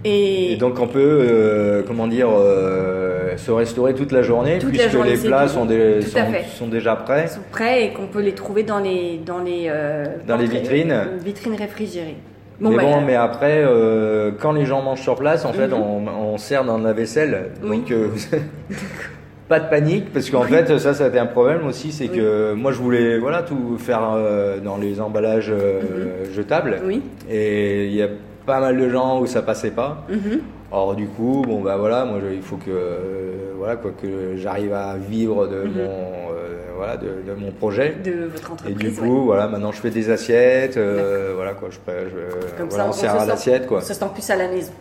Et, 0.06 0.54
Et 0.54 0.56
donc 0.56 0.80
on 0.80 0.88
peut, 0.88 1.00
euh, 1.22 1.84
comment 1.86 2.08
dire, 2.08 2.30
euh, 2.32 3.36
se 3.38 3.52
restaurer 3.52 3.94
toute 3.94 4.12
la 4.14 4.22
journée 4.24 4.58
Toute 4.58 4.72
la 4.72 4.80
puisque 4.84 4.94
journée, 4.94 5.16
les 5.16 5.28
plats 5.28 5.48
sont, 5.50 5.66
déjà 5.66 6.96
prêts. 6.96 7.26
ils 7.26 7.30
sont 7.30 7.42
prêts 7.52 7.86
et 7.86 7.90
qu'on 7.92 8.08
peut 8.08 8.22
les 8.22 8.34
trouver 8.34 8.64
dans 8.64 8.80
les, 8.80 9.18
dans 9.26 9.40
les, 9.40 9.70
Dans 10.28 10.38
les 10.38 10.46
entrées- 10.46 10.60
vitrines. 10.60 10.96
vitrines 11.24 11.56
réfrigérées. 11.56 12.16
mais 12.62 12.76
bah, 12.78 12.82
bon, 12.84 13.02
mais 13.02 13.16
après, 13.16 13.64
quand 14.40 14.54
les 14.54 14.66
gens 14.66 14.82
mangent 14.82 15.02
sur 15.02 15.16
place, 15.16 15.44
en 15.46 15.52
fait, 15.54 15.68
Mhm. 15.68 15.74
on, 15.74 16.08
on 16.32 16.38
sert 16.38 16.64
dans 16.64 16.78
la 16.78 16.94
vaisselle. 16.94 17.52
Oui. 17.64 17.80
Donc, 17.80 17.92
euh, 17.92 18.08
pas 19.48 19.60
de 19.60 19.70
panique, 19.70 20.14
parce 20.14 20.30
qu'en 20.30 20.44
fait, 20.44 20.78
ça, 20.80 20.94
ça 20.94 21.06
a 21.06 21.08
été 21.10 21.20
un 21.20 21.26
problème 21.26 21.66
aussi, 21.68 21.92
c'est 21.92 22.10
Oui. 22.10 22.18
que 22.18 22.54
moi, 22.54 22.72
je 22.72 22.78
voulais, 22.80 23.18
voilà, 23.18 23.44
tout 23.44 23.78
faire 23.78 24.02
euh, 24.16 24.60
dans 24.60 24.78
les 24.78 25.02
emballages 25.02 25.52
euh, 25.52 26.26
jetables. 26.34 26.80
Oui. 26.86 27.02
Et 27.30 27.88
il 27.88 27.94
y 27.94 28.02
a 28.02 28.08
pas 28.46 28.60
mal 28.60 28.78
de 28.78 28.90
gens 28.90 29.20
où 29.20 29.26
ça 29.28 29.42
passait 29.42 29.72
pas. 29.72 30.06
Mhm. 30.10 30.40
Or 30.74 30.96
du 30.96 31.06
coup, 31.06 31.42
bon 31.46 31.60
bah 31.60 31.76
voilà, 31.78 32.06
moi 32.06 32.20
je- 32.26 32.34
il 32.34 32.42
faut 32.42 32.56
que 32.56 32.72
voilà 33.58 33.76
quoi 33.76 33.92
que 33.92 34.38
j'arrive 34.38 34.72
à 34.74 34.96
vivre 34.96 35.46
de 35.46 35.64
Mhm. 35.64 35.72
mon 35.76 35.90
voilà 36.78 36.96
de, 36.96 37.08
de 37.28 37.36
mon 37.38 37.52
projet. 37.52 37.94
De 38.04 38.28
votre 38.34 38.50
Et 38.50 38.54
entreprise. 38.54 38.78
du 38.78 38.88
ouais. 39.02 39.08
coup, 39.08 39.26
voilà, 39.26 39.48
maintenant 39.50 39.74
je 39.74 39.82
fais 39.82 39.90
des 39.90 40.10
assiettes, 40.10 40.78
euh, 40.78 41.34
voilà 41.36 41.52
quoi, 41.56 41.68
je, 41.70 41.76
je 41.76 42.58
Comme 42.58 42.70
voilà, 42.70 42.86
ça, 42.86 42.90
on 42.90 42.94
sert 42.94 43.12
se 43.12 43.18
à 43.18 43.26
l'assiette 43.26 43.68
quoi. 43.68 43.80
On 43.80 43.82
se 43.82 43.94
sent 43.94 44.06
plus 44.14 44.30
à 44.30 44.38
la 44.38 44.48
maison. 44.48 44.72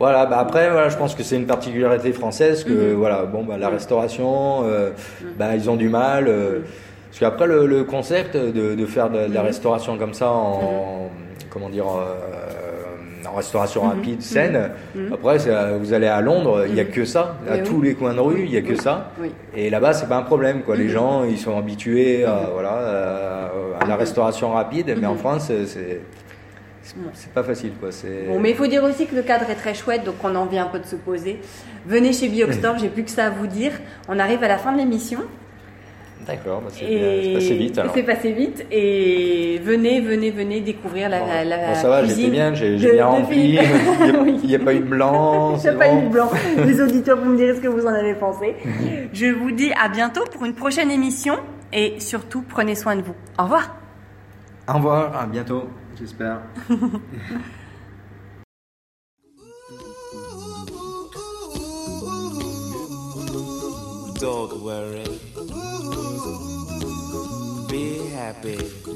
Voilà, 0.00 0.24
bah 0.24 0.38
après 0.40 0.70
voilà, 0.70 0.88
je 0.88 0.96
pense 0.96 1.14
que 1.14 1.22
c'est 1.22 1.36
une 1.36 1.44
particularité 1.46 2.12
française 2.14 2.64
que 2.64 2.72
Mhm. 2.72 2.94
voilà, 2.94 3.24
bon 3.26 3.44
bah 3.44 3.58
la 3.58 3.66
Mhm. 3.68 3.74
restauration, 3.74 4.62
euh, 4.64 4.92
Mhm. 5.20 5.28
bah 5.38 5.54
ils 5.54 5.68
ont 5.68 5.76
du 5.76 5.90
mal. 5.90 6.24
euh. 6.26 6.60
Parce 7.10 7.18
qu'après 7.20 7.46
le, 7.46 7.66
le 7.66 7.84
concept 7.84 8.34
de, 8.34 8.74
de 8.74 8.86
faire 8.86 9.10
de, 9.10 9.26
de 9.28 9.34
la 9.34 9.42
restauration 9.42 9.98
comme 9.98 10.14
ça 10.14 10.30
en 10.30 11.10
comment 11.50 11.68
dire 11.68 11.84
euh, 11.84 13.28
en 13.30 13.36
restauration 13.36 13.82
rapide 13.82 14.22
saine. 14.22 14.70
Après, 15.12 15.36
vous 15.78 15.92
allez 15.92 16.06
à 16.06 16.22
Londres, 16.22 16.64
il 16.66 16.74
y 16.74 16.80
a 16.80 16.84
que 16.86 17.04
ça. 17.04 17.36
À 17.48 17.56
Oui, 17.56 17.62
tous 17.64 17.76
oui. 17.80 17.88
les 17.88 17.94
coins 17.94 18.14
de 18.14 18.20
rue, 18.20 18.42
il 18.44 18.50
y 18.52 18.56
a 18.56 18.62
que 18.62 18.76
ça. 18.76 19.10
Oui. 19.20 19.30
Et 19.54 19.68
là-bas, 19.68 19.92
c'est 19.92 20.08
pas 20.08 20.16
un 20.16 20.22
problème. 20.22 20.62
Quoi. 20.62 20.76
Les 20.76 20.88
gens, 20.88 21.24
ils 21.24 21.36
sont 21.38 21.56
habitués 21.58 22.24
à, 22.24 22.48
voilà, 22.52 22.70
à, 22.72 23.84
à 23.84 23.86
la 23.86 23.96
restauration 23.96 24.52
rapide, 24.52 24.96
mais 24.98 25.06
en. 25.06 25.14
France, 25.16 25.52
c'est, 25.66 26.00
c'est, 26.82 27.32
pas 27.32 27.42
facile. 27.42 27.72
Quoi. 27.78 27.90
Bon, 28.26 28.40
mais 28.40 28.50
il 28.50 28.56
faut 28.56 28.66
dire 28.66 28.82
aussi 28.82 29.06
que 29.06 29.14
le 29.14 29.22
cadre 29.22 29.48
est 29.50 29.54
très 29.54 29.74
chouette, 29.74 30.04
donc 30.04 30.14
on 30.24 30.34
a 30.34 30.38
envie 30.38 30.58
un 30.58 30.66
peu 30.66 30.78
de 30.78 30.86
se 30.86 30.96
poser. 30.96 31.40
Venez 31.86 32.12
chez 32.12 32.28
Bioxtor, 32.28 32.78
j'ai 32.78 32.88
plus 32.88 33.04
que 33.04 33.10
ça 33.10 33.26
à 33.26 33.30
vous 33.30 33.46
dire. 33.46 33.72
On 34.08 34.18
arrive 34.18 34.42
à 34.42 34.48
la 34.48 34.58
fin 34.58 34.72
de 34.72 34.78
l'émission. 34.78 35.20
D'accord, 36.26 36.60
bah, 36.60 36.70
c'est, 36.70 37.32
passé 37.32 37.54
vite. 37.54 37.80
C'est 37.94 38.02
passé 38.02 38.32
vite. 38.32 38.66
Et 38.70 39.60
venez, 39.64 40.00
venez, 40.00 40.30
venez 40.30 40.60
découvrir 40.60 41.08
la, 41.08 41.20
Bon, 41.20 41.26
la, 41.48 41.56
bon, 41.56 41.74
ça 41.74 41.88
va, 41.88 42.04
j'étais 42.04 42.28
bien, 42.28 42.54
j'ai, 42.54 42.76
bien 42.76 43.06
rempli. 43.06 43.58
Il 44.42 44.46
n'y 44.46 44.54
a, 44.54 44.58
pas 44.58 44.74
eu 44.74 44.80
de 44.80 44.84
blanc. 44.84 45.56
Il 45.56 45.62
n'y 45.62 45.68
a 45.68 45.72
pas 45.72 45.88
bon. 45.88 45.98
eu 45.98 46.04
de 46.04 46.08
blanc. 46.08 46.30
Les 46.58 46.80
auditeurs, 46.80 47.18
vous 47.18 47.30
me 47.30 47.36
direz 47.36 47.54
ce 47.54 47.60
que 47.60 47.68
vous 47.68 47.86
en 47.86 47.94
avez 47.94 48.14
pensé. 48.14 48.54
Je 49.12 49.26
vous 49.26 49.50
dis 49.50 49.72
à 49.82 49.88
bientôt 49.88 50.24
pour 50.30 50.44
une 50.44 50.54
prochaine 50.54 50.90
émission. 50.90 51.36
Et 51.72 51.98
surtout, 52.00 52.44
prenez 52.48 52.74
soin 52.74 52.96
de 52.96 53.02
vous. 53.02 53.14
Au 53.38 53.44
revoir. 53.44 53.76
Au 54.68 54.74
revoir, 54.74 55.16
à 55.16 55.26
bientôt, 55.26 55.68
j'espère. 56.00 56.40
Don't 64.18 64.62
worry. 64.62 65.18
Be 67.68 68.08
happy. 68.12 68.89